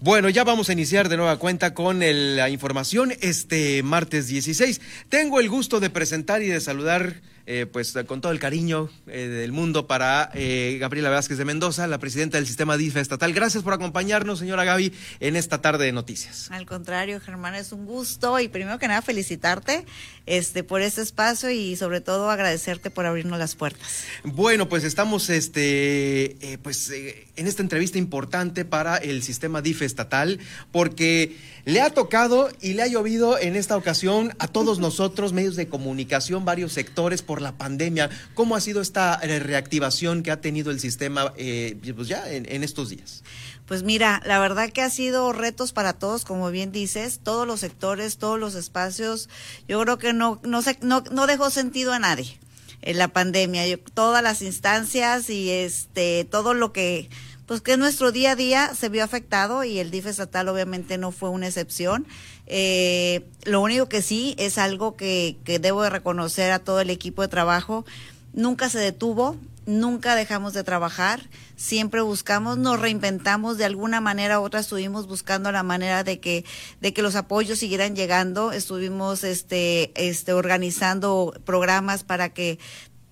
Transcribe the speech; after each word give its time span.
Bueno, 0.00 0.28
ya 0.28 0.44
vamos 0.44 0.68
a 0.68 0.74
iniciar 0.74 1.08
de 1.08 1.16
nueva 1.16 1.38
cuenta 1.38 1.72
con 1.72 2.00
la 2.00 2.50
información 2.50 3.14
este 3.22 3.82
martes 3.82 4.26
16. 4.28 4.82
Tengo 5.08 5.40
el 5.40 5.48
gusto 5.48 5.80
de 5.80 5.88
presentar 5.88 6.42
y 6.42 6.48
de 6.48 6.60
saludar 6.60 7.22
eh, 7.48 7.64
pues 7.64 7.94
con 8.08 8.20
todo 8.20 8.32
el 8.32 8.40
cariño 8.40 8.90
eh, 9.06 9.28
del 9.28 9.52
mundo 9.52 9.86
para 9.86 10.32
eh, 10.34 10.78
Gabriela 10.80 11.10
Vázquez 11.10 11.38
de 11.38 11.44
Mendoza, 11.44 11.86
la 11.86 11.98
presidenta 11.98 12.38
del 12.38 12.46
sistema 12.48 12.76
DIF 12.76 12.96
estatal. 12.96 13.32
Gracias 13.32 13.62
por 13.62 13.72
acompañarnos, 13.72 14.40
señora 14.40 14.64
Gaby, 14.64 14.92
en 15.20 15.36
esta 15.36 15.60
tarde 15.60 15.84
de 15.84 15.92
noticias. 15.92 16.50
Al 16.50 16.66
contrario, 16.66 17.20
Germán, 17.20 17.54
es 17.54 17.70
un 17.70 17.86
gusto 17.86 18.40
y 18.40 18.48
primero 18.48 18.80
que 18.80 18.88
nada 18.88 19.00
felicitarte 19.00 19.86
este, 20.26 20.64
por 20.64 20.80
este 20.80 21.02
espacio 21.02 21.48
y 21.50 21.76
sobre 21.76 22.00
todo 22.00 22.30
agradecerte 22.30 22.90
por 22.90 23.06
abrirnos 23.06 23.38
las 23.38 23.54
puertas. 23.54 24.04
Bueno, 24.24 24.68
pues 24.68 24.82
estamos 24.82 25.30
este, 25.30 26.58
pues, 26.64 26.90
en 26.90 27.46
esta 27.46 27.62
entrevista 27.62 27.96
importante 27.96 28.64
para 28.64 28.96
el 28.96 29.22
sistema 29.22 29.62
DIF 29.62 29.82
estatal 29.82 30.40
porque 30.72 31.36
le 31.66 31.80
ha 31.80 31.90
tocado 31.90 32.48
y 32.60 32.74
le 32.74 32.82
ha 32.82 32.86
llovido 32.86 33.38
en 33.38 33.56
esta 33.56 33.76
ocasión 33.76 34.34
a 34.38 34.46
todos 34.46 34.78
nosotros, 34.78 35.32
medios 35.32 35.56
de 35.56 35.68
comunicación, 35.68 36.44
varios 36.44 36.72
sectores, 36.72 37.22
por 37.22 37.35
la 37.40 37.56
pandemia. 37.56 38.10
¿Cómo 38.34 38.56
ha 38.56 38.60
sido 38.60 38.80
esta 38.80 39.18
eh, 39.22 39.38
reactivación 39.38 40.22
que 40.22 40.30
ha 40.30 40.40
tenido 40.40 40.70
el 40.70 40.80
sistema 40.80 41.32
eh, 41.36 41.78
pues 41.94 42.08
ya 42.08 42.30
en, 42.30 42.62
estos 42.62 42.90
días? 42.90 43.22
Pues 43.66 43.82
mira, 43.82 44.22
la 44.24 44.38
verdad 44.38 44.70
que 44.70 44.82
ha 44.82 44.90
sido 44.90 45.32
retos 45.32 45.72
para 45.72 45.92
todos, 45.92 46.24
como 46.24 46.50
bien 46.50 46.72
dices, 46.72 47.20
todos 47.22 47.46
los 47.46 47.60
sectores, 47.60 48.18
todos 48.18 48.38
los 48.38 48.54
espacios. 48.54 49.28
Yo 49.68 49.80
creo 49.82 49.98
que 49.98 50.12
no, 50.12 50.40
no, 50.44 50.60
no, 50.82 51.26
dejó 51.26 51.50
sentido 51.50 51.92
a 51.92 51.98
nadie 51.98 52.38
en 52.82 52.98
la 52.98 53.08
pandemia. 53.08 53.64
todas 53.94 54.22
las 54.22 54.42
instancias 54.42 55.30
y 55.30 55.50
este 55.50 56.26
todo 56.30 56.54
lo 56.54 56.72
que 56.72 57.08
pues 57.46 57.60
que 57.60 57.76
nuestro 57.76 58.12
día 58.12 58.32
a 58.32 58.36
día 58.36 58.74
se 58.74 58.88
vio 58.88 59.04
afectado 59.04 59.62
y 59.62 59.78
el 59.78 59.90
DIF 59.90 60.06
estatal 60.06 60.48
obviamente 60.48 60.98
no 60.98 61.12
fue 61.12 61.30
una 61.30 61.46
excepción. 61.46 62.06
Eh, 62.46 63.24
lo 63.44 63.60
único 63.60 63.88
que 63.88 64.02
sí 64.02 64.34
es 64.38 64.58
algo 64.58 64.96
que, 64.96 65.36
que 65.44 65.58
debo 65.58 65.82
de 65.82 65.90
reconocer 65.90 66.52
a 66.52 66.58
todo 66.58 66.80
el 66.80 66.90
equipo 66.90 67.22
de 67.22 67.28
trabajo, 67.28 67.84
nunca 68.32 68.68
se 68.68 68.78
detuvo, 68.78 69.36
nunca 69.66 70.14
dejamos 70.14 70.52
de 70.52 70.62
trabajar, 70.62 71.28
siempre 71.56 72.00
buscamos, 72.00 72.56
nos 72.56 72.80
reinventamos 72.80 73.58
de 73.58 73.64
alguna 73.64 74.00
manera 74.00 74.40
u 74.40 74.44
otra, 74.44 74.60
estuvimos 74.60 75.08
buscando 75.08 75.50
la 75.50 75.64
manera 75.64 76.04
de 76.04 76.20
que, 76.20 76.44
de 76.80 76.92
que 76.92 77.02
los 77.02 77.16
apoyos 77.16 77.58
siguieran 77.58 77.96
llegando, 77.96 78.52
estuvimos 78.52 79.24
este, 79.24 79.90
este, 79.96 80.32
organizando 80.32 81.34
programas 81.44 82.04
para 82.04 82.32
que 82.32 82.58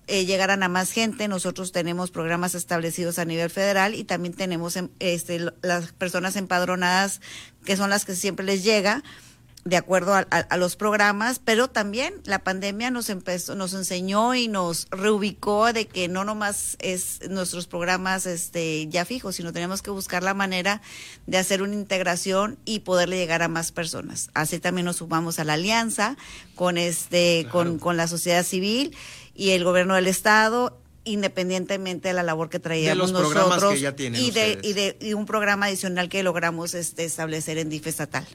eh, 0.07 0.25
llegaran 0.25 0.63
a 0.63 0.69
más 0.69 0.91
gente. 0.91 1.27
Nosotros 1.27 1.71
tenemos 1.71 2.11
programas 2.11 2.55
establecidos 2.55 3.19
a 3.19 3.25
nivel 3.25 3.49
federal 3.49 3.95
y 3.95 4.03
también 4.03 4.33
tenemos 4.33 4.75
em, 4.75 4.89
este, 4.99 5.39
las 5.61 5.91
personas 5.93 6.35
empadronadas 6.35 7.21
que 7.65 7.75
son 7.75 7.89
las 7.89 8.05
que 8.05 8.15
siempre 8.15 8.45
les 8.45 8.63
llega 8.63 9.03
de 9.65 9.77
acuerdo 9.77 10.13
a, 10.13 10.57
los 10.57 10.75
programas, 10.75 11.41
pero 11.43 11.67
también 11.67 12.13
la 12.25 12.37
pandemia 12.37 12.91
nos 12.91 13.09
empezó, 13.09 13.55
nos 13.55 13.73
enseñó 13.73 14.35
y 14.35 14.47
nos 14.47 14.85
reubicó 14.91 15.73
de 15.73 15.87
que 15.87 16.07
no 16.07 16.23
nomás 16.23 16.77
es 16.77 17.27
nuestros 17.31 17.65
programas 17.65 18.27
este 18.27 18.87
ya 18.89 19.05
fijos, 19.05 19.37
sino 19.37 19.53
tenemos 19.53 19.81
que 19.81 19.89
buscar 19.89 20.21
la 20.21 20.35
manera 20.35 20.83
de 21.25 21.39
hacer 21.39 21.63
una 21.63 21.73
integración 21.73 22.59
y 22.63 22.81
poderle 22.81 23.17
llegar 23.17 23.41
a 23.41 23.47
más 23.47 23.71
personas. 23.71 24.29
Así 24.35 24.59
también 24.59 24.85
nos 24.85 24.97
sumamos 24.97 25.39
a 25.39 25.43
la 25.43 25.53
alianza 25.53 26.15
con 26.53 26.77
este, 26.77 27.47
con, 27.51 27.79
con 27.79 27.97
la 27.97 28.07
sociedad 28.07 28.43
civil 28.43 28.95
y 29.35 29.51
el 29.51 29.63
gobierno 29.63 29.95
del 29.95 30.07
estado 30.07 30.81
independientemente 31.05 32.09
de 32.09 32.13
la 32.13 32.23
labor 32.23 32.49
que 32.49 32.59
traíamos 32.59 33.11
nosotros 33.11 33.79
y 33.79 34.31
de, 34.31 34.59
y 34.61 34.73
de 34.73 35.15
un 35.15 35.25
programa 35.25 35.67
adicional 35.67 36.09
que 36.09 36.23
logramos 36.23 36.73
este, 36.73 37.05
establecer 37.05 37.57
en 37.59 37.69
DIF 37.69 37.87
estatal. 37.87 38.25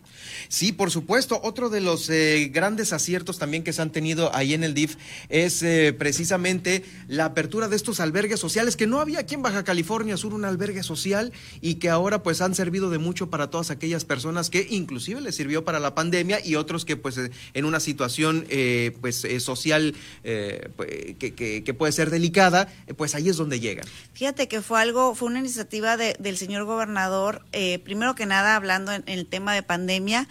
Sí, 0.48 0.72
por 0.72 0.90
supuesto. 0.90 1.40
Otro 1.42 1.68
de 1.68 1.80
los 1.80 2.08
eh, 2.08 2.48
grandes 2.52 2.92
aciertos 2.92 3.38
también 3.38 3.64
que 3.64 3.72
se 3.72 3.82
han 3.82 3.90
tenido 3.90 4.34
ahí 4.34 4.54
en 4.54 4.64
el 4.64 4.72
DIF 4.74 4.96
es 5.28 5.62
eh, 5.62 5.92
precisamente 5.92 6.84
la 7.08 7.26
apertura 7.26 7.68
de 7.68 7.76
estos 7.76 7.98
albergues 8.00 8.38
sociales 8.38 8.76
que 8.76 8.86
no 8.86 9.00
había 9.00 9.20
aquí 9.20 9.34
en 9.34 9.42
Baja 9.42 9.64
California 9.64 10.16
Sur 10.16 10.32
un 10.32 10.44
albergue 10.44 10.82
social 10.82 11.32
y 11.60 11.74
que 11.74 11.90
ahora 11.90 12.22
pues 12.22 12.40
han 12.40 12.54
servido 12.54 12.90
de 12.90 12.98
mucho 12.98 13.30
para 13.30 13.50
todas 13.50 13.70
aquellas 13.70 14.04
personas 14.04 14.48
que 14.48 14.66
inclusive 14.70 15.20
les 15.20 15.34
sirvió 15.34 15.64
para 15.64 15.80
la 15.80 15.94
pandemia 15.94 16.44
y 16.44 16.54
otros 16.54 16.84
que 16.84 16.96
pues 16.96 17.18
eh, 17.18 17.30
en 17.54 17.64
una 17.64 17.80
situación 17.80 18.46
pues 19.00 19.26
social 19.38 19.94
pues, 20.76 20.88
que, 21.18 21.62
que 21.64 21.74
puede 21.74 21.92
ser 21.92 22.10
delicada 22.10 22.59
eh, 22.86 22.94
pues 22.94 23.14
ahí 23.14 23.28
es 23.28 23.36
donde 23.36 23.60
llegan. 23.60 23.86
Fíjate 24.12 24.48
que 24.48 24.62
fue 24.62 24.80
algo, 24.80 25.14
fue 25.14 25.28
una 25.28 25.38
iniciativa 25.38 25.96
del 25.96 26.36
señor 26.36 26.64
gobernador, 26.64 27.44
eh, 27.52 27.78
primero 27.80 28.14
que 28.14 28.26
nada 28.26 28.56
hablando 28.56 28.92
en, 28.92 29.04
el 29.06 29.26
tema 29.26 29.54
de 29.54 29.62
pandemia, 29.62 30.28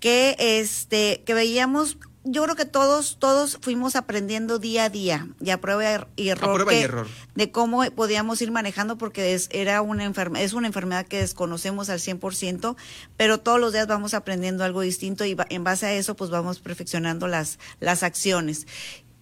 que 0.00 0.36
este, 0.38 1.22
que 1.24 1.34
veíamos 1.34 1.98
yo 2.28 2.42
creo 2.42 2.56
que 2.56 2.64
todos, 2.64 3.18
todos 3.18 3.58
fuimos 3.62 3.94
aprendiendo 3.94 4.58
día 4.58 4.84
a 4.84 4.90
día 4.90 5.28
y 5.40 5.50
a 5.50 5.60
prueba 5.60 6.08
y 6.16 6.28
error, 6.28 7.06
de 7.34 7.50
cómo 7.52 7.84
podíamos 7.92 8.42
ir 8.42 8.50
manejando 8.50 8.98
porque 8.98 9.34
es, 9.34 9.48
era 9.52 9.80
una 9.80 10.04
enfermedad, 10.04 10.44
es 10.44 10.52
una 10.52 10.66
enfermedad 10.66 11.06
que 11.06 11.20
desconocemos 11.20 11.88
al 11.88 12.00
100%, 12.00 12.76
pero 13.16 13.38
todos 13.38 13.60
los 13.60 13.72
días 13.72 13.86
vamos 13.86 14.12
aprendiendo 14.12 14.64
algo 14.64 14.80
distinto 14.80 15.24
y 15.24 15.36
en 15.50 15.64
base 15.64 15.86
a 15.86 15.94
eso 15.94 16.16
pues 16.16 16.30
vamos 16.30 16.58
perfeccionando 16.58 17.28
las, 17.28 17.60
las 17.78 18.02
acciones 18.02 18.66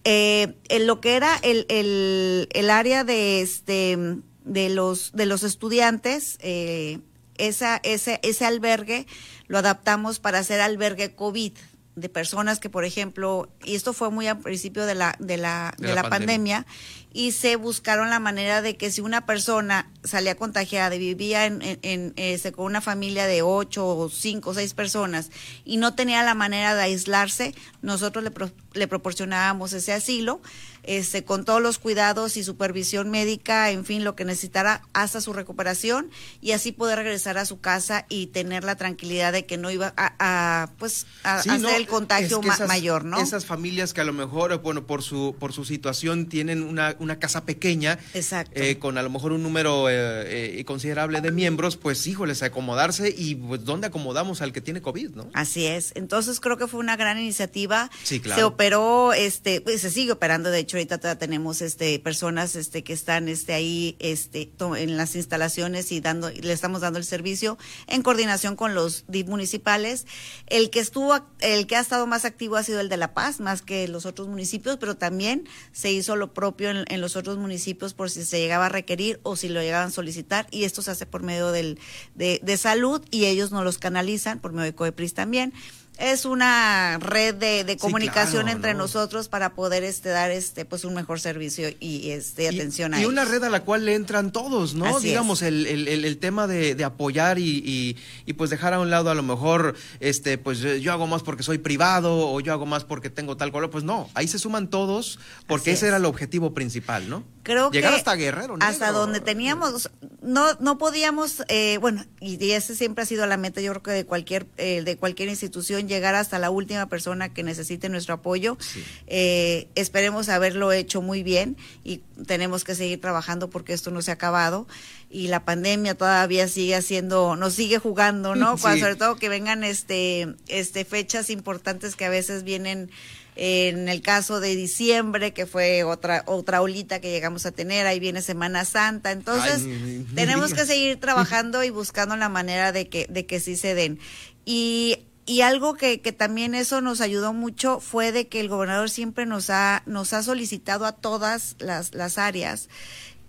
eh, 0.07 0.55
en 0.69 0.85
lo 0.85 1.01
que 1.01 1.15
era 1.15 1.35
el, 1.41 1.65
el, 1.67 2.47
el, 2.51 2.69
área 2.69 3.03
de 3.03 3.41
este 3.41 3.97
de 4.43 4.69
los 4.69 5.11
de 5.13 5.25
los 5.25 5.41
estudiantes 5.41 6.37
eh, 6.41 6.99
esa 7.39 7.77
ese 7.77 8.19
ese 8.21 8.45
albergue 8.45 9.07
lo 9.47 9.57
adaptamos 9.57 10.19
para 10.19 10.37
hacer 10.37 10.61
albergue 10.61 11.15
covid 11.15 11.53
de 11.95 12.09
personas 12.09 12.59
que 12.59 12.69
por 12.69 12.85
ejemplo 12.85 13.49
y 13.63 13.73
esto 13.73 13.93
fue 13.93 14.11
muy 14.11 14.27
al 14.27 14.39
principio 14.41 14.85
de 14.85 14.93
la 14.93 15.15
de 15.17 15.37
la 15.37 15.73
de, 15.79 15.95
la, 15.95 16.07
pandemia. 16.07 16.67
y 17.11 17.31
se 17.31 17.55
buscaron 17.55 18.11
la 18.11 18.19
manera 18.19 18.61
de 18.61 18.77
que 18.77 18.91
si 18.91 19.01
una 19.01 19.25
persona 19.25 19.89
salía 20.03 20.35
contagiada 20.35 20.93
y 20.93 20.99
vivía 20.99 21.47
en, 21.47 21.61
en, 21.63 22.13
este, 22.17 22.51
con 22.51 22.65
una 22.65 22.81
familia 22.81 23.25
de 23.25 23.41
ocho 23.41 23.87
o 23.87 24.09
cinco 24.09 24.51
o 24.51 24.53
seis 24.53 24.75
personas 24.75 25.31
y 25.63 25.77
no 25.77 25.95
tenía 25.95 26.21
la 26.21 26.35
manera 26.35 26.75
de 26.75 26.83
aislarse, 26.83 27.55
nosotros 27.81 28.23
le, 28.23 28.31
le 28.75 28.87
proporcionábamos 28.87 29.73
ese 29.73 29.93
asilo 29.93 30.41
este, 30.87 31.23
con 31.23 31.45
todos 31.45 31.61
los 31.61 31.79
cuidados 31.79 32.37
y 32.37 32.43
supervisión 32.43 33.09
médica, 33.09 33.71
en 33.71 33.85
fin, 33.85 34.03
lo 34.03 34.15
que 34.15 34.23
necesitara 34.23 34.83
hasta 34.93 35.19
su 35.19 35.33
recuperación 35.33 36.11
y 36.41 36.51
así 36.51 36.71
poder 36.71 36.99
regresar 36.99 37.37
a 37.37 37.45
su 37.45 37.59
casa 37.59 38.05
y 38.07 38.27
tener 38.27 38.63
la 38.63 38.75
tranquilidad 38.75 39.33
de 39.33 39.45
que 39.45 39.57
no 39.57 39.71
iba 39.71 39.93
a, 39.97 40.69
pues, 40.77 41.07
a, 41.23 41.39
hacer 41.39 41.75
el 41.75 41.87
contagio 41.87 42.41
mayor, 42.67 43.03
¿no? 43.03 43.19
Esas 43.19 43.45
familias 43.45 43.93
que 43.93 44.01
a 44.01 44.03
lo 44.03 44.13
mejor, 44.13 44.61
bueno, 44.61 44.85
por 44.85 45.01
su, 45.01 45.35
por 45.39 45.53
su 45.53 45.65
situación 45.65 46.27
tienen 46.27 46.61
una, 46.61 46.95
una 46.99 47.17
casa 47.17 47.45
pequeña, 47.45 47.97
eh, 48.13 48.77
con 48.77 48.97
a 48.97 49.01
lo 49.01 49.09
mejor 49.09 49.31
un 49.31 49.41
número 49.41 49.89
eh, 49.89 50.59
eh, 50.59 50.65
considerable 50.65 51.21
de 51.21 51.31
miembros, 51.31 51.77
pues 51.77 52.05
híjoles, 52.05 52.43
acomodarse 52.43 53.13
y 53.15 53.35
pues 53.35 53.65
dónde 53.65 53.87
acomodamos 53.87 54.41
al 54.41 54.53
que 54.53 54.61
tiene 54.61 54.81
COVID, 54.81 55.15
¿no? 55.15 55.29
Así 55.33 55.65
es. 55.65 55.93
Entonces 55.95 56.39
creo 56.39 56.57
que 56.57 56.67
fue 56.67 56.79
una 56.79 56.95
gran 56.95 57.17
iniciativa. 57.17 57.89
Sí, 58.03 58.19
claro. 58.19 58.39
Se 58.39 58.45
operó, 58.65 59.13
este, 59.13 59.61
pues 59.61 59.81
se 59.81 59.91
sigue 59.91 60.11
operando, 60.11 60.49
de 60.49 60.57
hecho 60.57 60.77
ahorita 60.77 61.19
tenemos 61.19 61.61
este 61.61 61.99
personas 61.99 62.55
este 62.55 62.83
que 62.83 62.93
están 62.93 63.27
este 63.27 63.53
ahí 63.53 63.95
este 63.99 64.51
en 64.75 64.97
las 64.97 65.15
instalaciones 65.15 65.91
y 65.91 66.01
dando 66.01 66.31
le 66.31 66.51
estamos 66.51 66.81
dando 66.81 66.97
el 66.97 67.05
servicio 67.05 67.59
en 67.85 68.01
coordinación 68.01 68.55
con 68.55 68.73
los 68.73 69.05
municipales. 69.27 70.07
El 70.47 70.71
que 70.71 70.79
estuvo 70.79 71.13
el 71.41 71.67
que 71.67 71.75
ha 71.75 71.79
estado 71.79 72.07
más 72.07 72.25
activo 72.25 72.55
ha 72.55 72.63
sido 72.63 72.79
el 72.79 72.89
de 72.89 72.97
La 72.97 73.13
Paz, 73.13 73.39
más 73.39 73.61
que 73.61 73.87
los 73.87 74.07
otros 74.07 74.27
municipios, 74.27 74.77
pero 74.77 74.97
también 74.97 75.47
se 75.71 75.91
hizo 75.91 76.15
lo 76.15 76.33
propio 76.33 76.71
en, 76.71 77.01
los 77.01 77.15
otros 77.15 77.37
municipios 77.37 77.93
por 77.93 78.09
si 78.09 78.25
se 78.25 78.39
llegaba 78.39 78.65
a 78.65 78.69
requerir 78.69 79.19
o 79.21 79.35
si 79.35 79.47
lo 79.47 79.61
llegaban 79.61 79.89
a 79.89 79.91
solicitar 79.91 80.47
y 80.49 80.63
esto 80.63 80.81
se 80.81 80.89
hace 80.89 81.05
por 81.05 81.21
medio 81.21 81.51
del 81.51 81.77
de, 82.15 82.39
de 82.41 82.57
salud 82.57 83.03
y 83.11 83.25
ellos 83.25 83.51
nos 83.51 83.63
los 83.63 83.77
canalizan 83.77 84.39
por 84.39 84.53
medio 84.53 84.71
de 84.71 84.75
COEPRIS 84.75 85.13
también 85.13 85.53
es 85.99 86.25
una 86.25 86.97
red 86.99 87.35
de, 87.35 87.77
comunicación 87.77 88.49
entre 88.49 88.73
nosotros 88.73 89.27
para 89.27 89.53
poder 89.53 89.83
este 89.83 90.09
dar 90.09 90.31
este 90.31 90.65
pues 90.65 90.85
un 90.85 90.93
mejor 90.93 91.19
servicio 91.19 91.69
y 91.79 92.11
este 92.11 92.47
atención 92.47 92.93
a 92.93 93.01
y 93.01 93.05
una 93.05 93.25
red 93.25 93.43
a 93.43 93.49
la 93.49 93.63
cual 93.63 93.85
le 93.85 93.95
entran 93.95 94.31
todos 94.31 94.73
no 94.75 94.99
digamos 94.99 95.41
el, 95.41 95.67
el, 95.67 95.87
el, 95.87 96.17
tema 96.17 96.47
de, 96.47 96.83
apoyar 96.83 97.39
y, 97.39 97.97
y, 98.25 98.33
pues 98.33 98.49
dejar 98.49 98.73
a 98.73 98.79
un 98.79 98.89
lado 98.89 99.09
a 99.09 99.15
lo 99.15 99.23
mejor 99.23 99.75
este 99.99 100.37
pues 100.37 100.59
yo 100.59 100.91
hago 100.91 101.07
más 101.07 101.23
porque 101.23 101.43
soy 101.43 101.57
privado 101.57 102.29
o 102.29 102.39
yo 102.39 102.53
hago 102.53 102.65
más 102.65 102.83
porque 102.83 103.09
tengo 103.09 103.37
tal 103.37 103.51
color 103.51 103.69
pues 103.69 103.83
no. 103.83 104.09
Ahí 104.13 104.27
se 104.27 104.39
suman 104.39 104.69
todos 104.69 105.19
porque 105.47 105.71
ese 105.71 105.87
era 105.87 105.97
el 105.97 106.05
objetivo 106.05 106.53
principal 106.53 107.09
no 107.09 107.23
creo 107.45 107.71
Llegar 107.71 107.91
que 107.91 107.97
hasta 107.99 108.15
Guerrero, 108.15 108.57
hasta 108.59 108.87
negro. 108.87 108.99
donde 108.99 109.21
teníamos 109.21 109.89
no 110.21 110.53
no 110.59 110.77
podíamos 110.77 111.43
eh, 111.47 111.77
bueno 111.79 112.03
y 112.19 112.51
ese 112.51 112.75
siempre 112.75 113.03
ha 113.03 113.05
sido 113.05 113.25
la 113.27 113.37
meta 113.37 113.61
yo 113.61 113.71
creo 113.71 113.83
que 113.83 113.91
de 113.91 114.05
cualquier 114.05 114.45
eh, 114.57 114.81
de 114.83 114.97
cualquier 114.97 115.29
institución 115.29 115.87
llegar 115.87 116.15
hasta 116.15 116.37
la 116.39 116.49
última 116.49 116.89
persona 116.89 117.33
que 117.33 117.43
necesite 117.43 117.87
nuestro 117.87 118.15
apoyo 118.15 118.57
Sí. 118.59 118.83
Eh, 119.07 119.69
esperemos 119.75 120.27
haberlo 120.27 120.71
hecho 120.73 121.01
muy 121.01 121.23
bien 121.23 121.55
y 121.83 122.01
tenemos 122.27 122.63
que 122.65 122.75
seguir 122.75 122.99
trabajando 122.99 123.49
porque 123.49 123.71
esto 123.73 123.91
no 123.91 124.01
se 124.01 124.11
ha 124.11 124.15
acabado 124.15 124.67
y 125.09 125.27
la 125.27 125.45
pandemia 125.45 125.95
todavía 125.95 126.47
sigue 126.47 126.75
haciendo 126.75 127.35
nos 127.35 127.53
sigue 127.53 127.77
jugando 127.77 128.35
no 128.35 128.55
Sí. 128.57 128.61
Cuando- 128.63 128.79
sobre 128.81 128.95
todo 128.95 129.15
que 129.15 129.29
vengan 129.29 129.63
este 129.63 130.35
este 130.47 130.83
fechas 130.83 131.29
importantes 131.29 131.95
que 131.95 132.05
a 132.05 132.09
veces 132.09 132.43
vienen 132.43 132.89
en 133.35 133.89
el 133.89 134.01
caso 134.01 134.39
de 134.39 134.55
diciembre, 134.55 135.33
que 135.33 135.45
fue 135.45 135.83
otra 135.83 136.23
otra 136.25 136.61
olita 136.61 137.01
que 137.01 137.11
llegamos 137.11 137.45
a 137.45 137.51
tener, 137.51 137.85
ahí 137.85 137.99
viene 137.99 138.21
Semana 138.21 138.65
Santa, 138.65 139.11
entonces 139.11 139.63
Ay, 139.65 140.07
tenemos 140.15 140.53
que 140.53 140.65
seguir 140.65 140.99
trabajando 140.99 141.63
y 141.63 141.69
buscando 141.69 142.15
la 142.15 142.29
manera 142.29 142.71
de 142.71 142.87
que 142.87 143.07
de 143.09 143.25
que 143.25 143.39
sí 143.39 143.55
se 143.55 143.75
den. 143.75 143.99
Y 144.45 144.99
y 145.27 145.41
algo 145.41 145.73
que, 145.73 146.01
que 146.01 146.11
también 146.11 146.53
eso 146.53 146.81
nos 146.81 147.01
ayudó 147.01 147.33
mucho 147.33 147.79
fue 147.79 148.11
de 148.11 148.27
que 148.27 148.39
el 148.39 148.47
gobernador 148.47 148.89
siempre 148.89 149.25
nos 149.25 149.49
ha 149.49 149.81
nos 149.85 150.13
ha 150.13 150.21
solicitado 150.21 150.85
a 150.85 150.93
todas 150.93 151.55
las, 151.59 151.93
las 151.95 152.17
áreas 152.17 152.69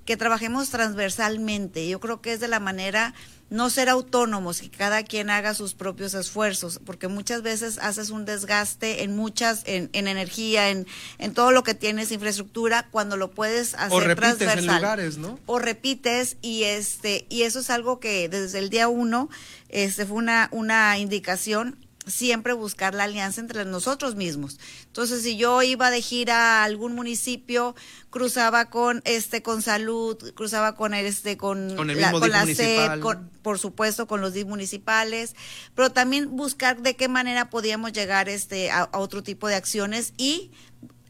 que 0.04 0.16
trabajemos 0.16 0.70
transversalmente. 0.70 1.88
Yo 1.88 1.98
creo 2.00 2.20
que 2.22 2.32
es 2.32 2.40
de 2.40 2.48
la 2.48 2.60
manera 2.60 3.14
no 3.48 3.70
ser 3.70 3.88
autónomos, 3.88 4.60
que 4.60 4.70
cada 4.70 5.04
quien 5.04 5.30
haga 5.30 5.54
sus 5.54 5.74
propios 5.74 6.14
esfuerzos, 6.14 6.80
porque 6.84 7.06
muchas 7.06 7.42
veces 7.42 7.78
haces 7.78 8.10
un 8.10 8.24
desgaste 8.24 9.04
en 9.04 9.14
muchas, 9.14 9.62
en, 9.66 9.88
en 9.92 10.08
energía, 10.08 10.70
en, 10.70 10.86
en 11.18 11.32
todo 11.32 11.52
lo 11.52 11.62
que 11.62 11.74
tienes, 11.74 12.10
infraestructura, 12.10 12.88
cuando 12.90 13.16
lo 13.16 13.30
puedes 13.30 13.74
hacer 13.74 13.92
O 13.92 14.00
repites 14.00 14.32
en 14.32 14.38
transversal. 14.38 14.76
lugares, 14.76 15.18
¿no? 15.18 15.38
O 15.46 15.58
repites 15.60 16.36
y 16.42 16.64
este, 16.64 17.26
y 17.28 17.42
eso 17.42 17.60
es 17.60 17.70
algo 17.70 18.00
que 18.00 18.28
desde 18.28 18.58
el 18.58 18.68
día 18.68 18.88
uno, 18.88 19.28
este 19.68 20.06
fue 20.06 20.16
una, 20.16 20.48
una 20.52 20.98
indicación 20.98 21.85
siempre 22.06 22.52
buscar 22.52 22.94
la 22.94 23.04
alianza 23.04 23.40
entre 23.40 23.64
nosotros 23.64 24.14
mismos. 24.14 24.58
Entonces, 24.86 25.22
si 25.22 25.36
yo 25.36 25.62
iba 25.62 25.90
de 25.90 26.00
gira 26.00 26.60
a 26.60 26.64
algún 26.64 26.94
municipio, 26.94 27.74
cruzaba 28.10 28.70
con 28.70 29.02
este 29.04 29.42
con 29.42 29.60
salud, 29.62 30.16
cruzaba 30.34 30.74
con 30.76 30.94
este 30.94 31.36
con, 31.36 31.74
Con 31.76 31.90
el 31.90 32.00
con 32.12 32.30
la. 32.30 32.46
SEP, 32.46 33.00
con- 33.00 33.28
por 33.42 33.58
supuesto 33.58 34.06
con 34.06 34.20
los 34.20 34.32
DIF 34.32 34.46
municipales, 34.46 35.34
pero 35.74 35.90
también 35.90 36.36
buscar 36.36 36.80
de 36.80 36.96
qué 36.96 37.08
manera 37.08 37.50
podíamos 37.50 37.92
llegar 37.92 38.28
este 38.28 38.70
a, 38.70 38.82
a 38.84 38.98
otro 38.98 39.22
tipo 39.22 39.48
de 39.48 39.54
acciones 39.56 40.12
y 40.16 40.50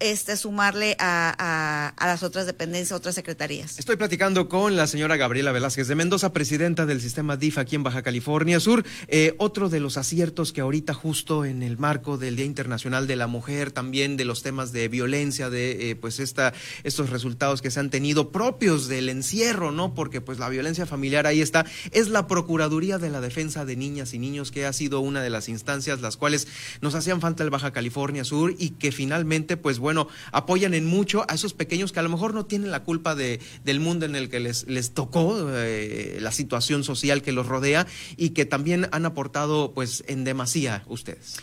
este 0.01 0.37
sumarle 0.37 0.97
a, 0.99 1.95
a, 1.97 2.07
las 2.07 2.23
otras 2.23 2.47
dependencias, 2.47 2.97
otras 2.97 3.15
secretarías. 3.15 3.79
Estoy 3.79 3.97
platicando 3.97 4.49
con 4.49 4.77
la 4.77 4.87
señora 4.87 5.17
Gabriela 5.17 5.53
Velázquez 5.53 5.89
de 5.89 5.95
Mendoza, 5.95 6.33
presidenta 6.33 6.87
del 6.87 7.01
sistema 7.01 7.37
DIF 7.37 7.59
aquí 7.59 7.77
en 7.77 7.83
Baja 7.83 8.03
California 8.03 8.61
Sur. 8.61 8.85
Eh, 9.09 9.35
otro 9.39 9.69
de 9.69 9.81
los 9.81 9.97
aciertos 9.97 10.53
que 10.53 10.61
ahorita 10.61 10.95
justo 10.95 11.45
en 11.45 11.63
el 11.63 11.79
marco 11.79 12.19
del 12.19 12.37
Día 12.37 12.45
Internacional 12.45 13.07
de 13.07 13.17
la 13.17 13.27
Mujer, 13.27 13.71
también 13.71 14.17
de 14.17 14.25
los 14.25 14.43
temas 14.43 14.73
de 14.73 14.89
violencia, 14.89 15.51
de 15.51 15.91
eh, 15.91 15.97
pues 15.97 16.21
esta, 16.21 16.53
estos 16.85 17.11
resultados 17.11 17.63
que 17.63 17.71
se 17.71 17.81
han 17.81 17.91
tenido 17.91 18.31
propios 18.31 18.89
del 18.89 19.09
encierro, 19.09 19.73
¿no? 19.73 19.95
Porque 19.95 20.21
pues 20.21 20.39
la 20.39 20.49
violencia 20.49 20.87
familiar 20.87 21.27
ahí 21.27 21.41
está, 21.41 21.65
es 21.93 22.09
la 22.09 22.27
Procuraduría 22.27 22.99
de 22.99 23.11
la 23.11 23.21
Defensa 23.21 23.65
de 23.65 23.77
Niñas 23.77 24.15
y 24.15 24.19
Niños, 24.19 24.51
que 24.51 24.67
ha 24.67 24.73
sido 24.73 25.01
una 25.01 25.23
de 25.23 25.31
las 25.31 25.49
instancias 25.49 26.01
las 26.01 26.17
cuales 26.17 26.47
nos 26.81 26.95
hacían 26.95 27.21
falta 27.21 27.43
el 27.43 27.51
Baja 27.51 27.73
California 27.73 28.25
Sur 28.25 28.55
y 28.59 28.71
que 28.71 28.93
finalmente 28.93 29.57
pues 29.57 29.79
bueno, 29.87 30.09
apoyan 30.33 30.75
en 30.75 30.85
mucho 30.85 31.25
a 31.29 31.35
esos 31.35 31.55
pequeños 31.55 31.93
que 31.93 32.01
a 32.01 32.03
lo 32.03 32.09
mejor 32.09 32.35
no 32.35 32.45
tienen 32.45 32.73
la 32.73 32.83
culpa 32.83 33.15
de, 33.15 33.39
del 33.65 33.79
mundo 33.79 34.05
en 34.05 34.17
el 34.17 34.29
que 34.29 34.41
les, 34.41 34.67
les 34.67 34.95
tocó, 34.95 35.49
eh, 35.53 36.19
la 36.21 36.33
situación 36.33 36.83
social 36.83 37.23
que 37.23 37.31
los 37.31 37.47
rodea 37.47 37.87
y 38.17 38.31
que 38.31 38.47
también 38.47 38.89
han 38.91 39.07
aportado 39.07 39.75
pues 39.75 40.03
en 40.09 40.25
demasía 40.25 40.83
ustedes. 40.89 41.37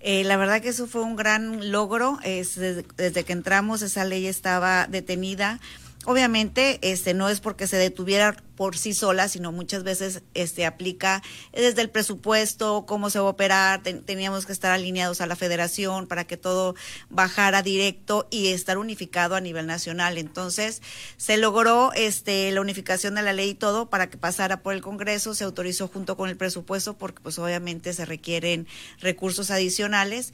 Eh, 0.00 0.24
la 0.24 0.36
verdad 0.36 0.60
que 0.60 0.70
eso 0.70 0.88
fue 0.88 1.02
un 1.02 1.14
gran 1.14 1.70
logro. 1.70 2.18
Es 2.24 2.56
desde, 2.56 2.84
desde 2.96 3.22
que 3.22 3.32
entramos 3.32 3.80
esa 3.80 4.04
ley 4.04 4.26
estaba 4.26 4.88
detenida. 4.88 5.60
Obviamente, 6.06 6.78
este 6.82 7.14
no 7.14 7.28
es 7.28 7.40
porque 7.40 7.66
se 7.66 7.76
detuviera 7.76 8.36
por 8.56 8.76
sí 8.76 8.94
sola, 8.94 9.28
sino 9.28 9.50
muchas 9.52 9.82
veces 9.82 10.22
este 10.34 10.64
aplica 10.66 11.22
desde 11.52 11.82
el 11.82 11.90
presupuesto, 11.90 12.84
cómo 12.86 13.10
se 13.10 13.18
va 13.18 13.26
a 13.26 13.30
operar, 13.30 13.82
ten- 13.82 14.02
teníamos 14.04 14.46
que 14.46 14.52
estar 14.52 14.70
alineados 14.70 15.20
a 15.20 15.26
la 15.26 15.34
federación 15.34 16.06
para 16.06 16.24
que 16.24 16.36
todo 16.36 16.74
bajara 17.10 17.62
directo 17.62 18.28
y 18.30 18.48
estar 18.48 18.78
unificado 18.78 19.34
a 19.34 19.40
nivel 19.40 19.66
nacional. 19.66 20.18
Entonces, 20.18 20.82
se 21.16 21.36
logró 21.36 21.92
este 21.94 22.52
la 22.52 22.60
unificación 22.60 23.14
de 23.16 23.22
la 23.22 23.32
ley 23.32 23.50
y 23.50 23.54
todo 23.54 23.90
para 23.90 24.08
que 24.08 24.18
pasara 24.18 24.62
por 24.62 24.74
el 24.74 24.82
Congreso, 24.82 25.34
se 25.34 25.44
autorizó 25.44 25.88
junto 25.88 26.16
con 26.16 26.28
el 26.28 26.36
presupuesto 26.36 26.94
porque 26.96 27.22
pues 27.22 27.38
obviamente 27.38 27.92
se 27.92 28.04
requieren 28.04 28.68
recursos 29.00 29.50
adicionales. 29.50 30.32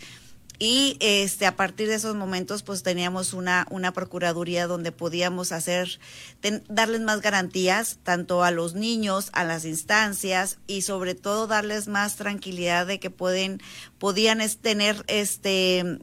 Y 0.63 0.99
este 1.01 1.47
a 1.47 1.57
partir 1.57 1.89
de 1.89 1.95
esos 1.95 2.15
momentos 2.15 2.63
pues 2.63 2.83
teníamos 2.83 3.33
una 3.33 3.67
una 3.71 3.93
procuraduría 3.95 4.67
donde 4.67 4.93
podíamos 4.93 5.53
hacer 5.53 5.99
ten- 6.41 6.63
darles 6.69 7.01
más 7.01 7.23
garantías 7.23 7.99
tanto 8.03 8.45
a 8.45 8.51
los 8.51 8.75
niños, 8.75 9.31
a 9.33 9.43
las 9.45 9.65
instancias 9.65 10.59
y 10.67 10.83
sobre 10.83 11.15
todo 11.15 11.47
darles 11.47 11.89
más 11.89 12.17
tranquilidad 12.17 12.87
de 12.87 13.01
que 13.01 13.09
pueden 13.09 13.63
podían 13.99 14.41
tener 14.61 15.03
este 15.09 15.99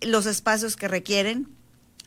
los 0.00 0.24
espacios 0.24 0.76
que 0.76 0.88
requieren 0.88 1.50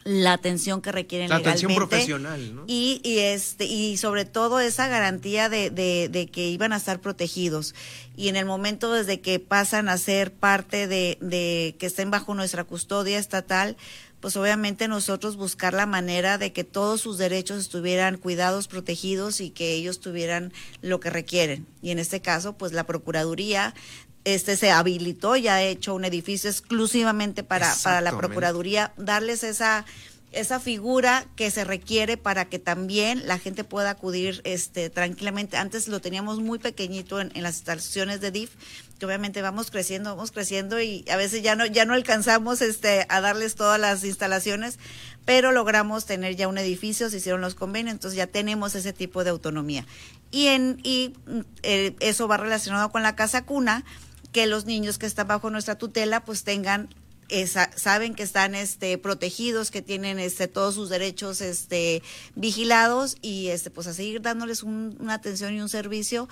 la 0.04 0.34
atención 0.34 0.82
que 0.82 0.92
requieren 0.92 1.30
La 1.30 1.38
atención 1.38 1.70
legalmente 1.70 1.96
profesional, 1.96 2.56
¿no? 2.56 2.64
y, 2.68 3.02
y 3.04 3.20
este 3.20 3.66
y 3.66 3.98
sobre 3.98 4.26
todo 4.26 4.60
esa 4.60 4.88
garantía 4.88 5.50
de, 5.50 5.70
de, 5.70 6.10
de 6.10 6.28
que 6.28 6.50
iban 6.50 6.74
a 6.74 6.78
estar 6.78 7.00
protegidos 7.02 7.76
y 8.16 8.28
en 8.28 8.36
el 8.36 8.46
momento 8.46 8.92
desde 8.92 9.22
que 9.22 9.40
pasan 9.40 9.90
a 9.90 9.98
ser 9.98 10.34
parte 10.34 10.88
de, 10.88 11.18
de 11.22 11.76
que 11.80 11.86
estén 11.86 12.12
bajo 12.12 12.34
nuestra 12.34 12.64
custodia 12.64 13.20
estatal 13.20 13.78
pues 14.22 14.38
obviamente 14.38 14.88
nosotros 14.88 15.36
buscar 15.36 15.74
la 15.74 15.88
manera 15.88 16.38
de 16.38 16.54
que 16.54 16.64
todos 16.64 17.02
sus 17.02 17.18
derechos 17.18 17.60
estuvieran 17.60 18.18
cuidados, 18.18 18.68
protegidos 18.68 19.42
y 19.42 19.50
que 19.50 19.74
ellos 19.74 20.00
tuvieran 20.00 20.54
lo 20.84 21.00
que 21.00 21.10
requieren. 21.10 21.66
Y 21.82 21.90
en 21.90 21.98
este 21.98 22.22
caso, 22.22 22.54
pues 22.54 22.72
la 22.72 22.86
Procuraduría 22.86 23.74
este 24.26 24.58
se 24.58 24.72
habilitó, 24.72 25.36
ya 25.36 25.56
ha 25.56 25.64
hecho 25.64 25.96
un 25.96 26.06
edificio 26.06 26.50
exclusivamente 26.50 27.44
para, 27.44 27.74
para 27.84 28.02
la. 28.02 28.18
Procuraduría, 28.18 28.94
darles 28.98 29.44
esa 29.44 29.86
esa 30.32 30.62
figura 30.62 31.26
que 31.36 31.52
se 31.52 31.66
requiere 31.66 32.16
para 32.16 32.46
que 32.46 32.58
también 32.58 33.28
la 33.28 33.38
gente 33.38 33.64
pueda 33.64 33.90
acudir 33.90 34.42
este 34.46 34.90
tranquilamente. 34.90 35.58
Antes 35.58 35.88
lo 35.90 36.00
teníamos 36.00 36.40
muy 36.40 36.58
pequeñito 36.58 37.20
en, 37.20 37.32
en 37.36 37.44
las 37.44 37.56
instalaciones 37.56 38.22
de 38.22 38.32
DIF, 38.32 38.52
que 38.98 39.06
obviamente 39.06 39.42
vamos 39.42 39.72
creciendo, 39.72 40.16
vamos 40.16 40.32
creciendo 40.32 40.80
y 40.80 41.04
a 41.12 41.18
veces 41.18 41.42
ya 41.42 41.56
no 41.56 41.66
ya 41.66 41.84
no 41.84 41.94
alcanzamos 41.94 42.62
este 42.62 43.06
a 43.10 43.20
darles 43.20 43.56
todas 43.56 43.80
las 43.80 44.06
instalaciones, 44.06 44.80
pero 45.26 45.52
logramos 45.52 46.06
tener 46.06 46.36
ya 46.38 46.48
un 46.48 46.58
edificio, 46.58 47.10
se 47.10 47.18
hicieron 47.18 47.42
los 47.42 47.56
convenios, 47.56 47.94
entonces 47.94 48.18
ya 48.18 48.28
tenemos 48.28 48.76
ese 48.76 48.94
tipo 48.94 49.26
de 49.26 49.32
autonomía. 49.32 49.86
Y 50.32 50.48
en 50.48 50.80
y 50.84 51.14
eh, 51.64 51.94
eso 52.00 52.30
va 52.30 52.38
relacionado 52.38 52.90
con 52.90 53.04
la 53.04 53.18
casa 53.18 53.44
cuna, 53.44 53.84
que 54.32 54.48
los 54.48 54.66
niños 54.66 54.98
que 54.98 55.06
están 55.06 55.28
bajo 55.28 55.50
nuestra 55.50 55.76
tutela 55.78 56.24
pues 56.24 56.44
tengan 56.44 56.90
saben 57.78 58.14
que 58.14 58.24
están 58.24 58.56
este 58.56 58.98
protegidos, 58.98 59.72
que 59.72 59.82
tienen 59.82 60.20
este 60.20 60.50
todos 60.50 60.76
sus 60.76 60.90
derechos 60.90 61.40
este 61.40 62.04
vigilados 62.36 63.16
y 63.22 63.48
este 63.48 63.70
pues 63.70 63.88
a 63.88 63.94
seguir 63.94 64.22
dándoles 64.22 64.64
un- 64.64 64.98
una 65.00 65.14
atención 65.14 65.54
y 65.56 65.62
un 65.62 65.70
servicio 65.70 66.28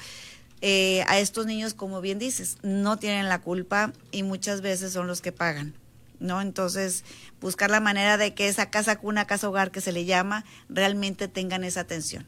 eh, 0.62 1.06
a 1.08 1.18
estos 1.20 1.46
niños, 1.46 1.74
como 1.74 2.02
bien 2.02 2.20
dices, 2.20 2.58
no 2.64 2.98
tienen 3.00 3.30
la 3.30 3.40
culpa 3.40 3.94
y 4.12 4.24
muchas 4.24 4.60
veces 4.60 4.92
son 4.92 5.08
los 5.08 5.22
que 5.22 5.32
pagan. 5.32 5.74
¿No? 6.20 6.42
Entonces, 6.42 7.06
buscar 7.42 7.70
la 7.70 7.80
manera 7.80 8.18
de 8.18 8.34
que 8.34 8.48
esa 8.48 8.70
casa 8.70 8.98
cuna, 8.98 9.26
casa 9.26 9.50
hogar 9.50 9.72
que 9.72 9.82
se 9.82 9.92
le 9.92 10.06
llama, 10.06 10.46
realmente 10.70 11.28
tengan 11.28 11.64
esa 11.64 11.82
atención. 11.82 12.26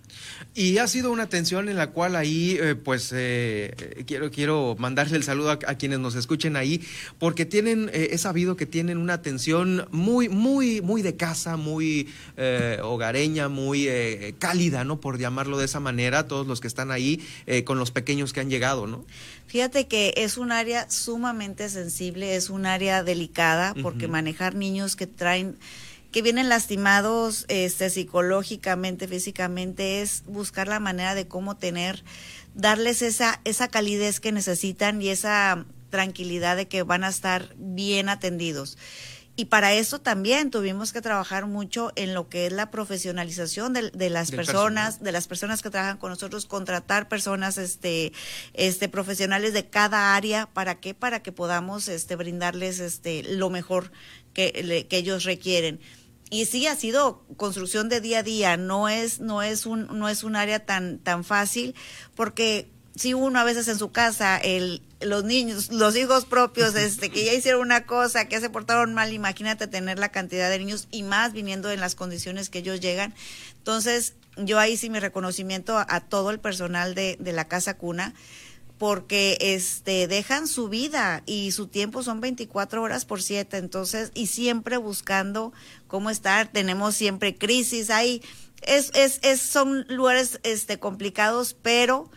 Y 0.53 0.77
ha 0.77 0.88
sido 0.88 1.12
una 1.12 1.24
atención 1.24 1.70
en 1.70 1.77
la 1.77 1.91
cual 1.91 2.15
ahí, 2.15 2.58
eh, 2.60 2.75
pues, 2.75 3.12
eh, 3.13 3.74
eh, 3.77 4.03
quiero, 4.06 4.32
quiero 4.32 4.75
mandarle 4.77 5.18
el 5.18 5.24
saludo 5.24 5.51
a, 5.51 5.60
a 5.68 5.75
quienes 5.75 6.00
nos 6.00 6.15
escuchen 6.15 6.56
ahí, 6.56 6.82
porque 7.20 7.46
tienen, 7.46 7.89
eh, 7.94 8.10
he 8.12 8.18
sabido 8.18 8.56
que 8.56 8.65
tienen 8.65 8.98
una 8.98 9.13
atención 9.13 9.88
muy, 9.91 10.30
muy, 10.30 10.82
muy 10.82 11.01
de 11.01 11.15
casa, 11.15 11.58
muy 11.58 12.10
hogareña, 12.82 13.50
muy 13.50 13.88
eh, 13.88 14.34
cálida, 14.39 14.84
¿no? 14.84 15.00
Por 15.00 15.20
llamarlo 15.20 15.58
de 15.58 15.65
esa 15.65 15.80
manera, 15.80 16.27
todos 16.27 16.48
los 16.48 16.60
que 16.60 16.68
están 16.68 16.91
ahí 16.91 17.24
con 17.65 17.77
los 17.77 17.91
pequeños 17.91 18.34
que 18.34 18.39
han 18.39 18.50
llegado, 18.50 18.88
¿no? 18.88 19.06
Fíjate 19.48 19.88
que 19.88 20.13
es 20.18 20.38
un 20.38 20.51
área 20.51 20.89
sumamente 20.89 21.70
sensible, 21.70 22.36
es 22.36 22.50
un 22.50 22.65
área 22.65 23.03
delicada, 23.03 23.74
porque 23.82 24.08
manejar 24.08 24.56
niños 24.56 24.96
que 25.01 25.08
traen, 25.08 25.58
que 26.12 26.22
vienen 26.22 26.48
lastimados 26.48 27.46
este, 27.48 27.89
psicológicamente, 27.89 29.08
físicamente, 29.08 30.03
es 30.03 30.22
buscar 30.27 30.67
la 30.67 30.79
manera 30.79 31.15
de 31.15 31.27
cómo 31.27 31.58
tener, 31.58 32.03
darles 32.53 33.01
esa, 33.01 33.41
esa 33.43 33.67
calidez 33.67 34.20
que 34.20 34.31
necesitan 34.31 35.01
y 35.01 35.10
esa 35.10 35.65
tranquilidad 35.89 36.55
de 36.55 36.67
que 36.67 36.84
van 36.84 37.03
a 37.03 37.10
estar 37.10 37.50
bien 37.58 38.10
atendidos. 38.10 38.77
Y 39.36 39.46
para 39.46 39.74
eso 39.74 40.00
también 40.00 40.52
tuvimos 40.52 40.92
que 40.92 41.02
trabajar 41.02 41.46
mucho 41.46 41.92
en 41.96 42.14
lo 42.14 42.28
que 42.28 42.48
es 42.48 42.52
la 42.52 42.70
profesionalización 42.70 43.72
de, 43.72 43.90
de 43.92 44.10
las 44.10 44.32
personas, 44.32 45.02
de 45.02 45.12
las 45.14 45.28
personas 45.28 45.62
que 45.62 45.70
trabajan 45.70 45.98
con 45.98 46.10
nosotros, 46.10 46.46
contratar 46.46 47.08
personas 47.08 47.58
este, 47.58 48.12
este, 48.54 48.90
profesionales 48.90 49.54
de 49.54 49.70
cada 49.70 50.16
área, 50.16 50.48
¿para 50.48 50.80
qué? 50.80 50.94
Para 50.94 51.24
que 51.24 51.32
podamos 51.32 51.88
este, 51.88 52.18
brindarles 52.18 52.80
este, 52.80 53.24
lo 53.24 53.50
mejor 53.50 53.92
que, 54.34 54.86
que 54.90 54.98
ellos 54.98 55.24
requieren. 55.24 55.80
Y 56.30 56.46
sí 56.46 56.68
ha 56.68 56.76
sido 56.76 57.26
construcción 57.36 57.90
de 57.90 58.00
día 58.00 58.20
a 58.20 58.24
día, 58.24 58.58
no 58.58 58.90
es, 58.90 59.20
no 59.20 59.42
es 59.42 59.66
un, 59.66 59.88
no 59.98 60.08
es 60.08 60.24
un 60.24 60.36
área 60.36 60.66
tan, 60.66 61.00
tan 61.00 61.24
fácil, 61.24 61.76
porque 62.16 62.70
si 63.01 63.15
uno 63.15 63.39
a 63.39 63.43
veces 63.43 63.67
en 63.67 63.79
su 63.79 63.91
casa, 63.91 64.38
el, 64.38 64.84
los 65.00 65.24
niños, 65.24 65.72
los 65.72 65.96
hijos 65.96 66.25
propios, 66.25 66.75
este, 66.75 67.10
que 67.10 67.25
ya 67.25 67.34
hicieron 67.34 67.62
una 67.62 67.88
cosa, 67.88 68.25
que 68.25 68.39
se 68.39 68.51
portaron 68.51 68.93
mal, 68.93 69.12
imagínate 69.12 69.65
tener 69.65 69.98
la 69.98 70.10
cantidad 70.10 70.51
de 70.51 70.60
niños 70.60 70.88
y 70.91 71.01
más 71.01 71.34
viniendo 71.34 71.72
en 71.72 71.79
las 71.79 71.96
condiciones 71.96 72.51
que 72.51 72.60
ellos 72.60 72.79
llegan. 72.79 73.15
Entonces, 73.58 74.13
yo 74.38 74.60
ahí 74.60 74.77
sí 74.77 74.91
mi 74.91 75.00
reconocimiento 75.00 75.79
a, 75.79 76.00
todo 76.01 76.29
el 76.29 76.39
personal 76.39 76.93
de, 76.93 77.17
de 77.20 77.34
la 77.34 77.48
casa 77.48 77.75
cuna 77.75 78.13
porque 78.77 79.38
este 79.41 80.08
dejan 80.08 80.48
su 80.48 80.70
vida 80.70 81.24
y 81.25 81.51
su 81.53 81.67
tiempo 81.67 82.03
son 82.03 82.22
24 82.22 82.84
horas 82.84 83.05
por 83.05 83.24
7, 83.24 83.58
entonces 83.58 84.12
y 84.13 84.27
siempre 84.27 84.77
buscando 84.77 85.53
cómo 85.88 86.12
estar, 86.12 86.51
tenemos 86.51 86.96
siempre 86.96 87.36
crisis 87.36 87.89
ahí. 87.89 88.22
Es, 88.62 88.91
es, 88.93 89.20
es 89.24 89.41
son 89.41 89.88
lugares 89.89 90.39
este 90.43 90.77
complicados, 90.77 91.55
pero 91.63 92.12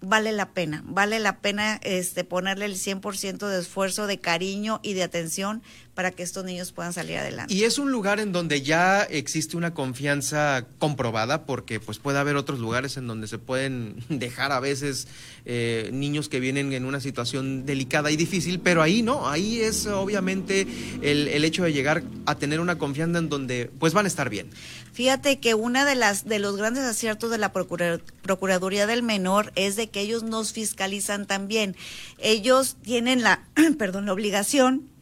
vale 0.00 0.32
la 0.32 0.52
pena, 0.52 0.82
vale 0.86 1.18
la 1.18 1.38
pena 1.38 1.80
este, 1.82 2.24
ponerle 2.24 2.66
el 2.66 2.74
100% 2.74 3.48
de 3.48 3.60
esfuerzo, 3.60 4.06
de 4.06 4.20
cariño 4.20 4.80
y 4.82 4.94
de 4.94 5.02
atención 5.02 5.62
para 5.94 6.10
que 6.10 6.22
estos 6.22 6.44
niños 6.44 6.72
puedan 6.72 6.92
salir 6.92 7.18
adelante. 7.18 7.52
Y 7.52 7.64
es 7.64 7.78
un 7.78 7.90
lugar 7.90 8.20
en 8.20 8.32
donde 8.32 8.62
ya 8.62 9.02
existe 9.02 9.56
una 9.56 9.74
confianza 9.74 10.66
comprobada, 10.78 11.46
porque 11.46 11.80
pues 11.80 11.98
puede 11.98 12.18
haber 12.18 12.36
otros 12.36 12.58
lugares 12.58 12.96
en 12.96 13.06
donde 13.06 13.28
se 13.28 13.38
pueden 13.38 13.96
dejar 14.08 14.52
a 14.52 14.60
veces 14.60 15.06
eh, 15.44 15.90
niños 15.92 16.28
que 16.28 16.40
vienen 16.40 16.72
en 16.72 16.84
una 16.84 17.00
situación 17.00 17.64
delicada 17.66 18.10
y 18.10 18.16
difícil, 18.16 18.60
pero 18.60 18.82
ahí 18.82 19.02
no, 19.02 19.28
ahí 19.28 19.60
es 19.60 19.86
obviamente 19.86 20.66
el, 21.02 21.28
el 21.28 21.44
hecho 21.44 21.64
de 21.64 21.72
llegar 21.72 22.02
a 22.26 22.34
tener 22.34 22.60
una 22.60 22.76
confianza 22.78 23.18
en 23.18 23.28
donde 23.28 23.70
pues 23.78 23.92
van 23.92 24.06
a 24.06 24.08
estar 24.08 24.30
bien. 24.30 24.50
Fíjate 24.94 25.40
que 25.40 25.54
una 25.54 25.84
de 25.84 25.96
las 25.96 26.24
de 26.24 26.38
los 26.38 26.56
grandes 26.56 26.84
aciertos 26.84 27.28
de 27.30 27.38
la 27.38 27.52
Procuraduría 27.52 28.86
del 28.86 29.02
Menor 29.02 29.52
es 29.56 29.74
de 29.74 29.88
que 29.88 30.00
ellos 30.00 30.22
nos 30.22 30.52
fiscalizan 30.52 31.26
también. 31.26 31.74
Ellos 32.18 32.76
tienen 32.80 33.22
la, 33.22 33.42
perdón, 33.78 34.06
la 34.06 34.12
obligación 34.12 34.93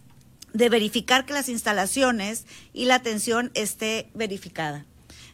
de 0.52 0.68
verificar 0.68 1.24
que 1.24 1.32
las 1.32 1.48
instalaciones 1.48 2.46
y 2.72 2.84
la 2.86 2.96
atención 2.96 3.50
esté 3.54 4.10
verificada. 4.14 4.86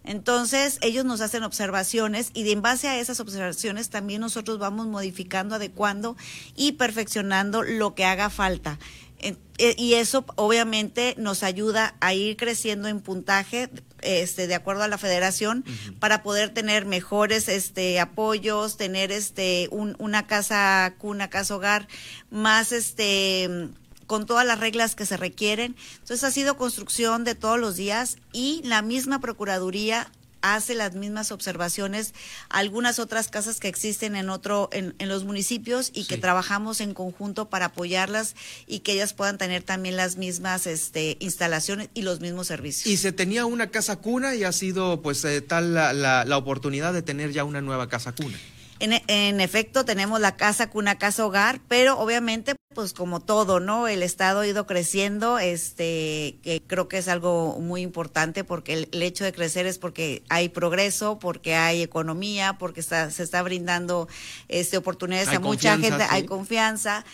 Entonces, 0.05 0.79
ellos 0.81 1.05
nos 1.05 1.21
hacen 1.21 1.43
observaciones 1.43 2.31
y 2.33 2.51
en 2.51 2.63
base 2.63 2.89
a 2.89 2.99
esas 2.99 3.21
observaciones 3.21 3.91
también 3.91 4.23
nosotros 4.23 4.59
vamos 4.59 4.87
modificando, 4.87 5.57
adecuando 5.57 6.17
y 6.57 6.73
perfeccionando 6.73 7.63
lo 7.63 7.95
que 7.95 8.07
haga 8.07 8.31
falta. 8.31 8.79
Eh, 9.21 9.75
y 9.77 9.95
eso 9.95 10.25
obviamente 10.37 11.17
nos 11.19 11.43
ayuda 11.43 11.97
a 12.01 12.15
ir 12.15 12.37
creciendo 12.37 12.87
en 12.87 13.01
puntaje 13.01 13.69
este 14.01 14.47
de 14.47 14.55
acuerdo 14.55 14.85
a 14.85 14.89
la 14.89 14.97
federación 14.97 15.65
para 15.99 16.23
poder 16.23 16.51
tener 16.51 16.87
mejores 16.87 17.49
este 17.49 17.99
apoyos 17.99 18.77
tener 18.77 19.11
este 19.11 19.69
una 19.73 20.29
casa 20.29 20.95
una 21.01 21.29
casa 21.31 21.57
hogar 21.57 21.89
más 22.31 22.71
este 22.71 23.71
con 24.09 24.27
todas 24.27 24.45
las 24.45 24.59
reglas 24.59 24.97
que 24.97 25.07
se 25.07 25.17
requieren 25.17 25.77
entonces 26.01 26.25
ha 26.25 26.33
sido 26.33 26.57
construcción 26.57 27.23
de 27.23 27.37
todos 27.37 27.61
los 27.61 27.77
días 27.77 28.17
y 28.33 28.61
la 28.65 28.83
misma 28.83 29.21
procuraduría 29.21 30.11
hace 30.41 30.75
las 30.75 30.95
mismas 30.95 31.33
observaciones 31.33 32.15
algunas 32.49 32.99
otras 32.99 33.29
casas 33.29 33.61
que 33.61 33.69
existen 33.69 34.17
en 34.17 34.31
otro 34.31 34.69
en, 34.73 34.95
en 34.99 35.09
los 35.09 35.25
municipios 35.25 35.91
y 35.95 36.05
que 36.05 36.17
trabajamos 36.17 36.81
en 36.81 36.95
conjunto 36.95 37.49
para 37.49 37.67
apoyarlas 37.67 38.35
y 38.67 38.81
que 38.81 38.93
ellas 38.93 39.13
puedan 39.13 39.39
tener 39.39 39.63
también 39.63 39.97
las 39.97 40.17
mismas 40.17 40.67
este, 40.67 41.17
instalaciones 41.21 41.89
y 41.95 42.03
los 42.03 42.21
mismos 42.21 42.47
servicios. 42.47 42.87
Y 42.87 42.97
se 42.97 43.13
tenía 43.13 43.47
una 43.47 43.71
casa 43.71 43.97
cuna 43.97 44.35
y 44.35 44.45
ha 44.45 44.53
sido 44.53 45.03
pues 45.03 45.25
eh, 45.25 45.41
tal 45.41 45.75
la, 45.75 45.93
la, 45.93 46.25
la 46.25 46.37
oportunidad 46.37 46.93
de 46.93 47.03
tener 47.03 47.33
ya 47.33 47.45
una 47.45 47.61
nueva 47.61 47.89
casa 47.89 48.13
cuna. 48.15 48.39
En, 48.81 48.93
en, 49.09 49.41
efecto, 49.41 49.85
tenemos 49.85 50.21
la 50.21 50.37
casa 50.37 50.71
cuna, 50.71 50.99
casa 50.99 51.27
hogar, 51.27 51.61
pero 51.69 51.99
obviamente, 51.99 52.55
pues 52.75 52.93
como 52.93 53.21
todo, 53.21 53.59
¿no? 53.61 53.89
El 53.89 54.03
Estado 54.03 54.41
ha 54.41 54.47
ido 54.47 54.67
creciendo, 54.67 55.39
este, 55.39 56.37
que 56.43 56.63
creo 56.67 56.87
que 56.89 56.99
es 56.99 57.09
algo 57.09 57.59
muy 57.61 57.83
importante 57.83 58.45
porque 58.45 58.75
el, 58.75 58.89
el 58.93 59.03
hecho 59.03 59.25
de 59.25 59.33
crecer 59.33 59.67
es 59.67 59.79
porque 59.79 60.23
hay 60.29 60.49
progreso, 60.49 61.19
porque 61.19 61.55
hay 61.55 61.83
economía, 61.83 62.57
porque 62.59 62.81
está, 62.81 63.11
se 63.11 63.23
está 63.23 63.43
brindando 63.43 64.09
este, 64.49 64.77
oportunidades 64.77 65.29
hay 65.29 65.37
a 65.37 65.41
mucha 65.41 65.77
gente, 65.79 66.05
sí. 66.05 66.09
hay 66.11 66.25
confianza. 66.25 67.05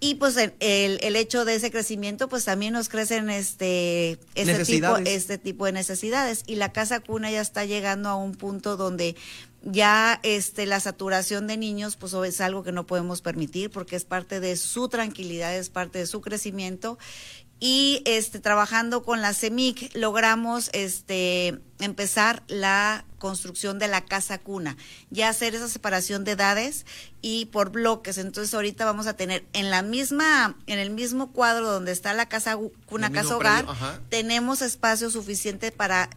Y 0.00 0.14
pues 0.14 0.36
el, 0.36 0.54
el, 0.60 1.00
el, 1.02 1.16
hecho 1.16 1.44
de 1.44 1.56
ese 1.56 1.72
crecimiento, 1.72 2.28
pues 2.28 2.44
también 2.44 2.72
nos 2.72 2.88
crecen 2.88 3.30
este, 3.30 4.20
este 4.36 4.64
tipo, 4.64 4.96
este 4.98 5.38
tipo 5.38 5.66
de 5.66 5.72
necesidades. 5.72 6.44
Y 6.46 6.54
la 6.54 6.72
casa 6.72 7.00
cuna 7.00 7.32
ya 7.32 7.40
está 7.40 7.64
llegando 7.64 8.08
a 8.08 8.14
un 8.14 8.36
punto 8.36 8.76
donde 8.76 9.16
ya 9.62 10.20
este 10.22 10.66
la 10.66 10.80
saturación 10.80 11.46
de 11.46 11.56
niños 11.56 11.96
pues 11.96 12.14
es 12.14 12.40
algo 12.40 12.62
que 12.62 12.72
no 12.72 12.86
podemos 12.86 13.22
permitir 13.22 13.70
porque 13.70 13.96
es 13.96 14.04
parte 14.04 14.40
de 14.40 14.56
su 14.56 14.88
tranquilidad, 14.88 15.54
es 15.56 15.70
parte 15.70 15.98
de 15.98 16.06
su 16.06 16.20
crecimiento 16.20 16.98
y 17.60 18.02
este 18.04 18.38
trabajando 18.38 19.02
con 19.02 19.20
la 19.20 19.34
CEMIC 19.34 19.96
logramos 19.96 20.70
este 20.72 21.60
empezar 21.80 22.44
la 22.46 23.04
construcción 23.18 23.80
de 23.80 23.88
la 23.88 24.04
casa 24.04 24.38
cuna, 24.38 24.76
ya 25.10 25.28
hacer 25.28 25.56
esa 25.56 25.68
separación 25.68 26.22
de 26.22 26.32
edades 26.32 26.86
y 27.20 27.46
por 27.46 27.70
bloques. 27.70 28.18
Entonces 28.18 28.54
ahorita 28.54 28.84
vamos 28.84 29.08
a 29.08 29.14
tener 29.14 29.44
en 29.54 29.70
la 29.70 29.82
misma 29.82 30.56
en 30.66 30.78
el 30.78 30.90
mismo 30.90 31.32
cuadro 31.32 31.68
donde 31.68 31.90
está 31.90 32.14
la 32.14 32.28
casa 32.28 32.56
cuna, 32.86 33.10
casa 33.10 33.36
hogar, 33.36 33.66
tenemos 34.08 34.62
espacio 34.62 35.10
suficiente 35.10 35.72
para 35.72 36.10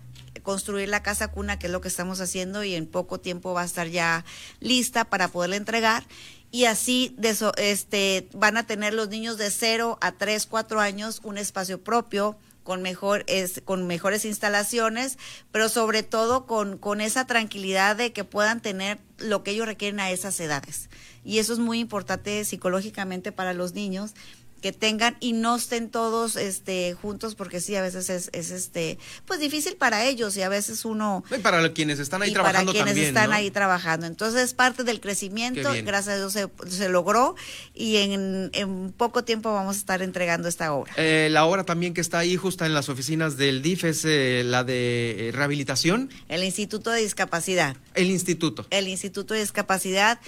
construir 0.44 0.90
la 0.90 1.04
casa 1.04 1.30
cuna, 1.30 1.60
que 1.60 1.68
es 1.68 1.72
lo 1.72 1.82
que 1.82 1.88
estamos 1.88 2.22
haciendo, 2.22 2.64
y 2.64 2.76
en 2.76 2.88
poco 2.88 3.20
tiempo 3.20 3.54
va 3.54 3.62
a 3.62 3.66
estar 3.66 3.88
ya 3.88 4.26
lista 4.60 5.06
para 5.06 5.28
poderla 5.28 5.56
entregar. 5.56 6.04
Y 6.52 6.66
así 6.66 7.16
de 7.18 7.36
este, 7.58 8.28
van 8.34 8.58
a 8.58 8.66
tener 8.66 8.94
los 8.94 9.10
niños 9.10 9.38
de 9.38 9.50
0 9.50 9.98
a 10.02 10.12
3, 10.12 10.46
4 10.48 10.82
años 10.82 11.22
un 11.24 11.38
espacio 11.38 11.82
propio, 11.82 12.38
con 12.64 12.82
mejor 12.82 13.24
es, 13.28 13.62
con 13.66 13.88
mejores 13.88 14.26
instalaciones, 14.26 15.18
pero 15.52 15.70
sobre 15.70 16.04
todo 16.04 16.46
con, 16.46 16.78
con 16.78 17.02
esa 17.02 17.26
tranquilidad 17.26 17.96
de 17.96 18.14
que 18.14 18.24
puedan 18.24 18.62
tener 18.62 19.00
lo 19.18 19.44
que 19.44 19.52
ellos 19.52 19.66
requieren 19.66 20.00
a 20.00 20.12
esas 20.12 20.40
edades. 20.40 20.90
Y 21.24 21.40
eso 21.40 21.54
es 21.54 21.60
muy 21.60 21.80
importante 21.80 22.44
psicológicamente 22.46 23.32
para 23.32 23.54
los 23.54 23.74
niños 23.74 24.14
que 24.62 24.72
tengan 24.72 25.18
y 25.20 25.34
no 25.34 25.56
estén 25.56 25.90
todos 25.90 26.36
este 26.36 26.94
juntos 26.94 27.36
porque 27.36 27.60
sí 27.60 27.76
a 27.76 27.82
veces 27.82 28.10
es, 28.10 28.30
es 28.34 28.52
este 28.52 28.98
pues 29.26 29.40
difícil 29.40 29.76
para 29.76 30.06
ellos 30.06 30.38
y 30.38 30.42
a 30.42 30.50
veces 30.50 30.86
uno 30.86 31.24
y 31.36 31.40
para 31.40 31.74
quienes 31.74 32.00
están 32.00 32.22
ahí 32.22 32.30
y 32.30 32.34
trabajando 32.34 32.72
para 32.72 32.84
quienes 32.84 32.94
también, 32.94 33.08
están 33.08 33.30
¿no? 33.30 33.36
ahí 33.36 33.52
trabajando. 33.52 34.06
Entonces 34.06 34.42
es 34.42 34.54
parte 34.54 34.84
del 34.84 35.02
crecimiento 35.02 35.72
gracias 35.84 36.16
a 36.16 36.18
Dios 36.18 36.34
se, 36.34 36.48
se 36.70 36.90
logró 36.90 37.36
y 37.74 37.98
en, 37.98 38.50
en, 38.54 38.92
poco 38.92 39.24
tiempo 39.24 39.54
vamos 39.54 39.76
a 39.76 39.80
estar 39.80 40.02
entregando 40.02 40.48
esta 40.48 40.74
obra. 40.74 40.94
Eh, 40.98 41.30
la 41.32 41.46
obra 41.46 41.64
también 41.64 41.94
que 41.94 42.02
está 42.02 42.20
ahí 42.20 42.36
justa 42.36 42.66
en 42.66 42.74
las 42.74 42.90
oficinas 42.90 43.38
del 43.38 43.62
DIF 43.62 43.86
es 43.86 44.06
eh, 44.06 44.44
la 44.46 44.64
de 44.64 45.30
eh, 45.30 45.32
rehabilitación. 45.32 46.10
El 46.28 46.44
Instituto 46.44 46.92
de 46.92 47.02
Discapacidad. 47.02 47.76
El 47.94 48.10
instituto. 48.12 48.66
El 48.70 48.88
Instituto 48.88 49.34
de 49.34 49.42
Discapacidad 49.42 50.20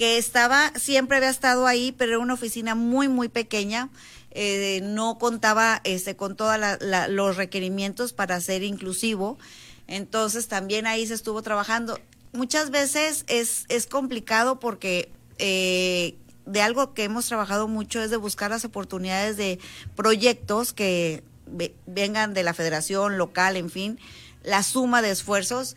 que 0.00 0.16
estaba, 0.16 0.72
siempre 0.76 1.18
había 1.18 1.28
estado 1.28 1.66
ahí, 1.66 1.92
pero 1.92 2.12
era 2.12 2.20
una 2.20 2.32
oficina 2.32 2.74
muy, 2.74 3.08
muy 3.08 3.28
pequeña. 3.28 3.90
Eh, 4.30 4.80
no 4.82 5.18
contaba 5.18 5.82
este, 5.84 6.16
con 6.16 6.36
todos 6.36 6.58
los 7.10 7.36
requerimientos 7.36 8.14
para 8.14 8.40
ser 8.40 8.62
inclusivo. 8.62 9.36
Entonces 9.88 10.48
también 10.48 10.86
ahí 10.86 11.06
se 11.06 11.12
estuvo 11.12 11.42
trabajando. 11.42 12.00
Muchas 12.32 12.70
veces 12.70 13.26
es, 13.28 13.66
es 13.68 13.86
complicado 13.86 14.58
porque 14.58 15.12
eh, 15.36 16.14
de 16.46 16.62
algo 16.62 16.94
que 16.94 17.04
hemos 17.04 17.26
trabajado 17.26 17.68
mucho 17.68 18.02
es 18.02 18.08
de 18.08 18.16
buscar 18.16 18.50
las 18.50 18.64
oportunidades 18.64 19.36
de 19.36 19.58
proyectos 19.96 20.72
que 20.72 21.22
vengan 21.84 22.32
de 22.32 22.42
la 22.42 22.54
federación 22.54 23.18
local, 23.18 23.58
en 23.58 23.68
fin, 23.68 23.98
la 24.44 24.62
suma 24.62 25.02
de 25.02 25.10
esfuerzos 25.10 25.76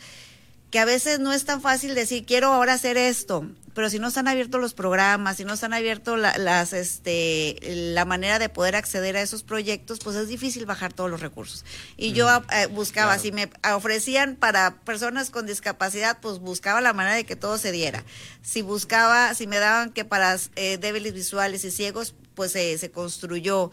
que 0.73 0.79
a 0.79 0.85
veces 0.85 1.19
no 1.19 1.31
es 1.31 1.45
tan 1.45 1.61
fácil 1.61 1.93
decir 1.93 2.25
quiero 2.25 2.51
ahora 2.51 2.73
hacer 2.73 2.97
esto, 2.97 3.47
pero 3.75 3.91
si 3.91 3.99
no 3.99 4.07
están 4.07 4.27
abiertos 4.27 4.59
los 4.59 4.73
programas, 4.73 5.37
si 5.37 5.45
no 5.45 5.53
están 5.53 5.71
abiertos 5.71 6.17
la, 6.17 6.35
las, 6.39 6.73
este, 6.73 7.59
la 7.61 8.05
manera 8.05 8.39
de 8.39 8.49
poder 8.49 8.75
acceder 8.75 9.15
a 9.15 9.21
esos 9.21 9.43
proyectos, 9.43 9.99
pues 9.99 10.15
es 10.15 10.27
difícil 10.27 10.65
bajar 10.65 10.91
todos 10.91 11.11
los 11.11 11.21
recursos. 11.21 11.63
Y 11.95 12.09
mm, 12.09 12.13
yo 12.15 12.27
eh, 12.51 12.65
buscaba, 12.71 13.09
claro. 13.11 13.21
si 13.21 13.31
me 13.31 13.51
ofrecían 13.71 14.35
para 14.35 14.77
personas 14.77 15.29
con 15.29 15.45
discapacidad, 15.45 16.17
pues 16.19 16.39
buscaba 16.39 16.81
la 16.81 16.93
manera 16.93 17.17
de 17.17 17.25
que 17.27 17.35
todo 17.35 17.59
se 17.59 17.71
diera. 17.71 18.03
Si 18.41 18.63
buscaba, 18.63 19.35
si 19.35 19.45
me 19.45 19.59
daban 19.59 19.91
que 19.91 20.05
para 20.05 20.35
eh, 20.55 20.79
débiles 20.79 21.13
visuales 21.13 21.63
y 21.65 21.69
ciegos, 21.69 22.15
pues 22.33 22.55
eh, 22.55 22.79
se 22.79 22.89
construyó 22.89 23.69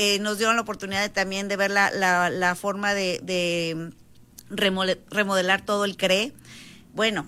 eh, 0.00 0.20
nos 0.20 0.38
dieron 0.38 0.54
la 0.54 0.62
oportunidad 0.62 1.10
también 1.10 1.48
de 1.48 1.56
ver 1.56 1.72
la, 1.72 1.90
la, 1.90 2.54
forma 2.54 2.94
de, 2.94 3.18
de 3.24 3.90
remodelar 4.50 5.64
todo 5.64 5.84
el 5.84 5.96
CRE. 5.96 6.32
Bueno, 6.94 7.26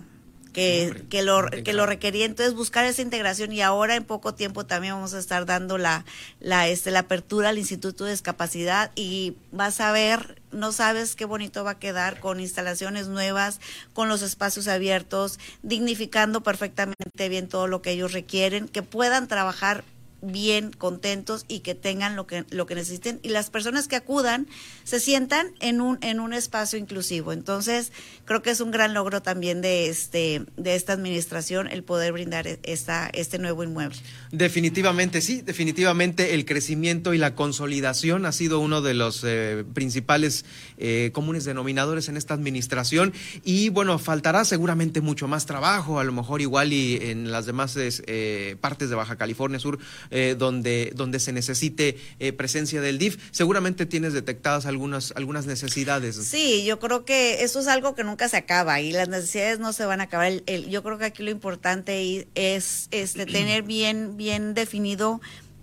que, 0.53 1.05
que, 1.09 1.23
lo, 1.23 1.49
que 1.65 1.73
lo 1.73 1.87
requería. 1.87 2.25
Entonces, 2.25 2.55
buscar 2.55 2.85
esa 2.85 3.03
integración 3.03 3.53
y 3.53 3.61
ahora 3.63 3.97
en 3.97 4.05
poco 4.05 4.35
tiempo 4.35 4.67
también 4.67 4.95
vamos 4.95 5.15
a 5.15 5.19
estar 5.19 5.47
dando 5.47 5.79
la, 5.79 6.05
la, 6.41 6.69
este, 6.69 6.91
la 6.91 7.01
apertura 7.01 7.51
al 7.51 7.59
Instituto 7.59 8.05
de 8.05 8.13
Discapacidad 8.13 8.91
y 8.95 9.37
vas 9.53 9.81
a 9.81 9.93
ver, 9.93 10.41
no 10.51 10.73
sabes 10.73 11.15
qué 11.17 11.25
bonito 11.25 11.65
va 11.65 11.73
a 11.73 11.79
quedar 11.79 12.21
con 12.21 12.41
instalaciones 12.41 13.09
nuevas, 13.09 13.61
con 13.93 14.09
los 14.09 14.23
espacios 14.23 14.69
abiertos, 14.69 15.39
dignificando 15.63 16.43
perfectamente 16.43 17.29
bien 17.29 17.49
todo 17.49 17.67
lo 17.67 17.83
que 17.83 17.93
ellos 17.93 18.13
requieren, 18.13 18.69
que 18.69 18.83
puedan 18.83 19.29
trabajar 19.29 19.85
bien, 20.23 20.71
contentos 20.73 21.45
y 21.49 21.61
que 21.61 21.75
tengan 21.75 22.17
lo 22.17 22.27
que, 22.27 22.45
lo 22.51 22.67
que 22.67 22.75
necesiten 22.75 23.21
y 23.23 23.31
las 23.31 23.51
personas 23.51 23.89
que 23.89 23.97
acudan 23.97 24.47
se 24.85 25.01
sientan 25.01 25.53
en 25.61 25.81
un, 25.81 25.99
en 26.03 26.21
un 26.21 26.33
espacio 26.33 26.79
inclusivo. 26.79 27.33
Entonces, 27.33 27.93
creo 28.25 28.43
que 28.43 28.51
es 28.51 28.61
un 28.61 28.71
gran 28.71 28.95
logro 28.95 29.23
también 29.23 29.61
de, 29.61 29.89
este, 29.89 30.45
de 30.57 30.75
esta 30.75 30.93
administración 30.93 31.69
el 31.69 31.83
poder 31.83 32.13
brindar 32.13 32.47
e, 32.47 32.59
esta, 32.63 33.09
este 33.13 33.39
nuevo 33.39 33.63
inmueble. 33.63 33.99
Definitivamente, 34.33 35.21
sí, 35.21 35.43
definitivamente 35.43 36.35
el 36.35 36.45
crecimiento 36.45 37.15
y 37.15 37.19
la 37.19 37.35
consolidación 37.35 38.27
ha 38.27 38.33
sido 38.33 38.61
uno 38.61 38.83
de 38.83 38.95
los 38.95 39.23
eh, 39.25 39.65
principales 39.75 40.45
eh, 40.79 41.11
comunes 41.13 41.45
denominadores 41.45 42.09
en 42.09 42.17
esta 42.17 42.35
administración 42.35 43.13
y 43.45 43.69
bueno, 43.69 43.99
faltará 43.99 44.45
seguramente 44.45 45.01
mucho 45.01 45.29
más 45.29 45.47
trabajo, 45.47 45.99
a 46.01 46.05
lo 46.05 46.13
mejor 46.13 46.41
igual 46.41 46.73
y 46.73 46.97
en 46.97 47.31
las 47.31 47.47
demás 47.47 47.77
eh, 47.79 48.57
partes 48.61 48.91
de 48.91 48.97
Baja 48.97 49.17
California 49.17 49.59
Sur 49.59 49.79
eh, 50.11 50.35
donde, 50.39 50.93
donde 50.95 51.21
se 51.21 51.33
necesite 51.33 51.97
eh, 52.19 52.33
presencia 52.33 52.81
del 52.81 52.99
DIF. 52.99 53.19
Seguramente 53.31 53.87
tienes 53.87 54.13
detectadas 54.13 54.67
algunas, 54.67 55.13
algunas 55.17 55.47
necesidades. 55.47 56.17
Sí, 56.17 56.65
yo 56.65 56.79
creo 56.79 57.05
que 57.05 57.43
eso 57.45 57.61
es 57.61 57.69
algo 57.69 57.95
que 57.95 58.05
nunca 58.05 58.29
se 58.29 58.37
acaba 58.37 58.81
y 58.81 58.93
las 58.93 59.09
necesidades 59.09 59.59
no 59.59 59.73
se 59.73 59.85
van 59.85 60.01
a 60.01 60.05
acabar. 60.05 60.43
El, 60.47 60.69
yo 60.69 60.83
creo 60.83 60.99
que 60.99 61.05
aquí 61.05 61.23
lo 61.23 61.31
importante 61.31 62.27
es 62.35 62.89
este, 62.91 63.27
tener 63.27 63.63
bien, 63.63 64.17
bien 64.17 64.55
definido 64.55 65.21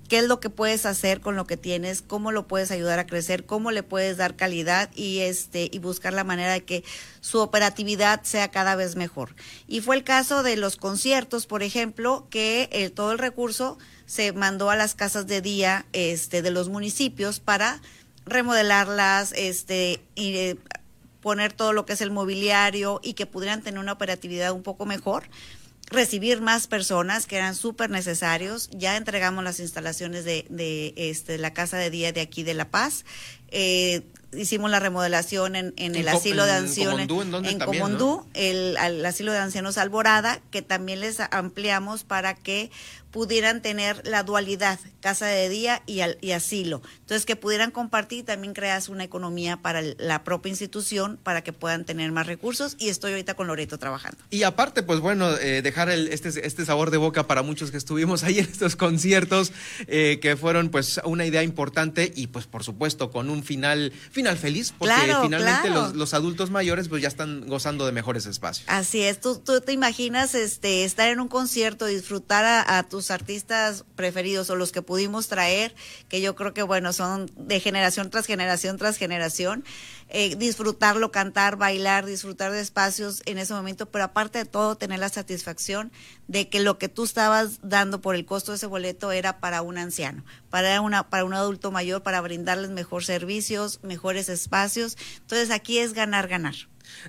qué 0.07 0.19
es 0.19 0.25
lo 0.25 0.39
que 0.39 0.49
puedes 0.49 0.85
hacer 0.85 1.21
con 1.21 1.35
lo 1.35 1.45
que 1.45 1.57
tienes, 1.57 2.01
cómo 2.01 2.31
lo 2.31 2.47
puedes 2.47 2.71
ayudar 2.71 2.99
a 2.99 3.07
crecer, 3.07 3.45
cómo 3.45 3.71
le 3.71 3.83
puedes 3.83 4.17
dar 4.17 4.35
calidad 4.35 4.89
y 4.95 5.19
este 5.19 5.69
y 5.71 5.79
buscar 5.79 6.13
la 6.13 6.23
manera 6.23 6.53
de 6.53 6.63
que 6.63 6.83
su 7.19 7.39
operatividad 7.39 8.23
sea 8.23 8.49
cada 8.49 8.75
vez 8.75 8.95
mejor. 8.95 9.35
Y 9.67 9.81
fue 9.81 9.95
el 9.95 10.03
caso 10.03 10.43
de 10.43 10.55
los 10.55 10.77
conciertos, 10.77 11.45
por 11.45 11.63
ejemplo, 11.63 12.27
que 12.29 12.69
el, 12.71 12.91
todo 12.91 13.11
el 13.11 13.19
recurso 13.19 13.77
se 14.05 14.31
mandó 14.31 14.69
a 14.69 14.75
las 14.75 14.95
casas 14.95 15.27
de 15.27 15.41
día 15.41 15.85
este, 15.93 16.41
de 16.41 16.51
los 16.51 16.69
municipios 16.69 17.39
para 17.39 17.81
remodelarlas, 18.25 19.33
este, 19.33 20.01
y 20.15 20.35
eh, 20.35 20.57
poner 21.21 21.53
todo 21.53 21.73
lo 21.73 21.85
que 21.85 21.93
es 21.93 22.01
el 22.01 22.11
mobiliario 22.11 22.99
y 23.03 23.13
que 23.13 23.25
pudieran 23.25 23.61
tener 23.61 23.79
una 23.79 23.93
operatividad 23.93 24.51
un 24.53 24.63
poco 24.63 24.85
mejor 24.85 25.29
recibir 25.89 26.41
más 26.41 26.67
personas 26.67 27.25
que 27.25 27.37
eran 27.37 27.55
súper 27.55 27.89
necesarios. 27.89 28.69
Ya 28.71 28.97
entregamos 28.97 29.43
las 29.43 29.59
instalaciones 29.59 30.25
de, 30.25 30.45
de 30.49 30.93
este, 30.97 31.37
la 31.37 31.53
casa 31.53 31.77
de 31.77 31.89
día 31.89 32.11
de 32.11 32.21
aquí 32.21 32.43
de 32.43 32.53
La 32.53 32.69
Paz. 32.69 33.05
Eh, 33.49 34.03
hicimos 34.35 34.69
la 34.69 34.79
remodelación 34.79 35.55
en, 35.55 35.73
en 35.77 35.95
el 35.95 36.07
asilo 36.09 36.45
de 36.45 36.51
ancianos 36.51 36.99
en, 36.99 37.59
Comondú, 37.59 38.25
el, 38.33 38.77
asilo 39.05 39.31
de 39.31 39.39
ancianos 39.39 39.77
Alborada, 39.77 40.41
que 40.51 40.61
también 40.61 40.99
les 40.99 41.19
ampliamos 41.31 42.03
para 42.03 42.35
que 42.35 42.71
pudieran 43.11 43.61
tener 43.61 44.05
la 44.05 44.23
dualidad, 44.23 44.79
casa 44.99 45.25
de 45.27 45.49
día 45.49 45.81
y, 45.85 46.01
y 46.21 46.31
asilo. 46.31 46.81
Entonces, 47.01 47.25
que 47.25 47.35
pudieran 47.35 47.71
compartir, 47.71 48.25
también 48.25 48.53
creas 48.53 48.89
una 48.89 49.03
economía 49.03 49.57
para 49.57 49.81
la 49.81 50.23
propia 50.23 50.49
institución 50.49 51.19
para 51.21 51.43
que 51.43 51.53
puedan 51.53 51.85
tener 51.85 52.11
más 52.11 52.27
recursos 52.27 52.75
y 52.79 52.89
estoy 52.89 53.11
ahorita 53.11 53.35
con 53.35 53.47
Loreto 53.47 53.77
trabajando. 53.77 54.17
Y 54.29 54.43
aparte, 54.43 54.83
pues 54.83 54.99
bueno, 54.99 55.31
eh, 55.37 55.61
dejar 55.61 55.89
el, 55.89 56.09
este, 56.09 56.45
este 56.45 56.65
sabor 56.65 56.91
de 56.91 56.97
boca 56.97 57.27
para 57.27 57.43
muchos 57.43 57.71
que 57.71 57.77
estuvimos 57.77 58.23
ahí 58.25 58.39
en 58.39 58.45
estos 58.45 58.75
conciertos, 58.75 59.51
eh, 59.87 60.19
que 60.21 60.35
fueron 60.35 60.69
pues 60.69 60.99
una 61.05 61.25
idea 61.25 61.43
importante 61.43 62.11
y 62.15 62.27
pues 62.27 62.45
por 62.45 62.63
supuesto 62.63 63.11
con 63.11 63.29
un 63.29 63.43
final, 63.43 63.91
final 64.11 64.37
feliz, 64.37 64.73
porque 64.77 64.93
finalmente 65.21 65.69
Los, 65.69 65.95
los, 65.95 66.13
adultos 66.13 66.49
mayores 66.49 66.87
pues 66.87 67.01
ya 67.01 67.07
están 67.07 67.47
gozando 67.47 67.85
de 67.85 67.91
mejores 67.91 68.25
espacios. 68.25 68.67
Así 68.67 69.01
es, 69.01 69.19
tú, 69.19 69.39
tú 69.39 69.61
te 69.61 69.71
imaginas 69.71 70.35
este, 70.35 70.83
estar 70.83 71.09
en 71.09 71.19
un 71.19 71.27
concierto, 71.27 71.85
disfrutar 71.85 72.45
a, 72.45 72.77
a 72.77 72.83
tus 72.97 73.11
artistas 73.11 73.85
preferidos 73.95 74.49
o 74.49 74.55
los 74.55 74.71
que 74.71 74.81
pudimos 74.81 75.27
traer, 75.27 75.75
que 76.09 76.19
yo 76.19 76.35
creo 76.35 76.55
que, 76.55 76.63
bueno, 76.63 76.93
son 76.93 77.29
de 77.35 77.59
generación 77.59 78.09
tras 78.09 78.25
generación 78.25 78.79
tras 78.79 78.97
generación, 78.97 79.63
eh, 80.09 80.35
disfrutarlo, 80.35 81.11
cantar, 81.11 81.57
bailar, 81.57 82.07
disfrutar 82.07 82.51
de 82.51 82.59
espacios 82.59 83.21
en 83.27 83.37
ese 83.37 83.53
momento, 83.53 83.85
pero 83.85 84.05
aparte 84.05 84.39
de 84.39 84.45
todo, 84.45 84.77
tener 84.77 84.97
la 84.97 85.09
satisfacción 85.09 85.91
de 86.27 86.49
que 86.49 86.59
lo 86.59 86.79
que 86.79 86.89
tú 86.89 87.03
estabas 87.03 87.59
dando 87.61 88.01
por 88.01 88.15
el 88.15 88.25
costo 88.25 88.51
de 88.51 88.55
ese 88.55 88.65
boleto 88.65 89.11
era 89.11 89.39
para 89.39 89.61
un 89.61 89.77
anciano, 89.77 90.25
para, 90.49 90.81
una, 90.81 91.07
para 91.11 91.23
un 91.23 91.35
adulto 91.35 91.69
mayor, 91.69 92.01
para 92.01 92.21
brindarles 92.21 92.71
mejores 92.71 93.05
servicios, 93.05 93.79
mejores 93.83 94.27
espacios. 94.27 94.97
Entonces 95.19 95.51
aquí 95.51 95.77
es 95.77 95.93
ganar, 95.93 96.27
ganar. 96.27 96.55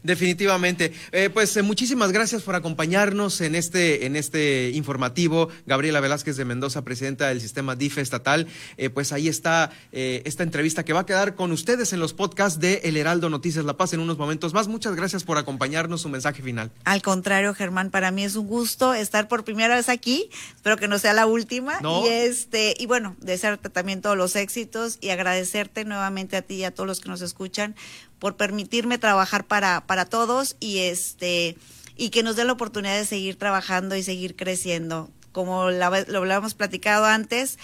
Definitivamente. 0.03 0.93
Eh, 1.13 1.31
pues 1.33 1.57
eh, 1.57 1.63
muchísimas 1.63 2.13
gracias 2.13 2.43
por 2.43 2.55
acompañarnos 2.55 3.41
en 3.41 3.55
este, 3.55 4.07
en 4.07 4.17
este 4.17 4.71
informativo. 4.71 5.49
Gabriela 5.67 6.01
Velázquez 6.01 6.37
de 6.37 6.45
Mendoza, 6.45 6.83
presidenta 6.83 7.29
del 7.29 7.41
sistema 7.41 7.77
DIF 7.77 7.99
estatal. 7.99 8.47
Eh, 8.77 8.91
pues 8.91 9.13
ahí 9.13 9.29
está 9.29 9.73
esta 9.93 10.43
entrevista 10.43 10.85
que 10.85 10.93
va 10.93 11.01
a 11.01 11.07
quedar 11.07 11.35
con 11.35 11.53
ustedes 11.53 11.93
en 11.93 12.01
los 12.01 12.13
podcasts 12.13 12.61
de 12.61 12.81
El 12.85 12.97
Heraldo 12.97 13.31
Noticias 13.31 13.65
La 13.65 13.77
Paz 13.77 13.93
en 13.93 14.01
unos 14.01 14.19
momentos 14.19 14.55
más. 14.55 14.69
Muchas 14.69 14.95
gracias 14.95 15.25
por 15.25 15.39
acompañarnos. 15.39 16.03
Su 16.03 16.09
mensaje 16.09 16.43
final. 16.43 16.71
Al 16.85 17.03
contrario, 17.03 17.55
Germán, 17.55 17.91
para 17.91 18.11
mí 18.11 18.25
es 18.25 18.37
un 18.37 18.47
gusto 18.47 18.95
estar 18.95 19.29
por 19.29 19.45
primera 19.45 19.77
vez 19.77 19.89
aquí. 19.89 20.31
Espero 20.55 20.77
que 20.77 20.89
no 20.89 20.99
sea 20.99 21.13
la 21.13 21.27
última. 21.27 21.79
Y 22.05 22.09
este, 22.09 22.75
y 22.79 22.87
bueno, 22.87 23.17
desearte 23.21 23.71
también 23.71 24.01
todos 24.01 24.17
los 24.17 24.37
éxitos 24.37 24.99
y 25.01 25.11
agradecerte 25.11 25.85
nuevamente 25.85 26.37
a 26.37 26.43
ti 26.43 26.57
y 26.57 26.65
a 26.65 26.73
todos 26.73 26.87
los 26.87 27.01
que 27.01 27.09
nos 27.09 27.21
escuchan 27.21 27.75
por 28.19 28.37
permitirme 28.37 28.99
trabajar 28.99 29.45
para, 29.47 29.87
para 29.87 30.05
todos 30.05 30.57
y 30.61 30.79
este 30.79 31.57
y 31.97 32.11
que 32.11 32.23
nos 32.23 32.37
dé 32.37 32.45
la 32.45 32.53
oportunidad 32.53 32.97
de 32.97 33.05
seguir 33.05 33.37
trabajando 33.37 33.97
y 33.97 34.03
seguir 34.03 34.37
creciendo. 34.37 35.11
Como 35.33 35.71
lo 35.71 35.85
habíamos 35.85 36.55
platicado 36.55 37.05
antes, 37.07 37.59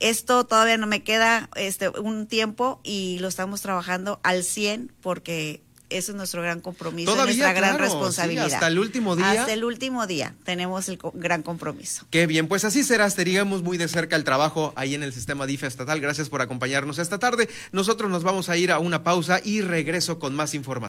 esto 0.00 0.44
todavía 0.44 0.76
no 0.76 0.86
me 0.86 1.02
queda 1.02 1.48
este 1.56 1.88
un 1.88 2.26
tiempo 2.26 2.80
y 2.82 3.18
lo 3.20 3.28
estamos 3.28 3.62
trabajando 3.62 4.20
al 4.22 4.44
100 4.44 4.92
porque 5.00 5.62
eso 5.90 6.12
es 6.12 6.16
nuestro 6.16 6.42
gran 6.42 6.60
compromiso, 6.60 7.14
nuestra 7.14 7.52
gran 7.52 7.78
responsabilidad. 7.78 8.46
hasta 8.46 8.68
el 8.68 8.78
último 8.78 9.16
día. 9.16 9.30
Hasta 9.30 9.52
el 9.52 9.64
último 9.64 10.06
día 10.06 10.34
tenemos 10.44 10.88
el 10.88 10.98
gran 11.14 11.42
compromiso. 11.42 12.06
Qué 12.10 12.26
bien, 12.26 12.48
pues 12.48 12.64
así 12.64 12.82
será. 12.82 13.06
Estaríamos 13.06 13.62
muy 13.62 13.76
de 13.76 13.88
cerca 13.88 14.16
el 14.16 14.24
trabajo 14.24 14.72
ahí 14.76 14.94
en 14.94 15.02
el 15.02 15.12
sistema 15.12 15.46
DIFA 15.46 15.66
estatal. 15.66 16.00
Gracias 16.00 16.28
por 16.28 16.42
acompañarnos 16.42 16.98
esta 16.98 17.18
tarde. 17.18 17.48
Nosotros 17.72 18.10
nos 18.10 18.22
vamos 18.22 18.48
a 18.48 18.56
ir 18.56 18.72
a 18.72 18.78
una 18.78 19.02
pausa 19.02 19.40
y 19.44 19.60
regreso 19.60 20.18
con 20.18 20.34
más 20.34 20.54
información. 20.54 20.70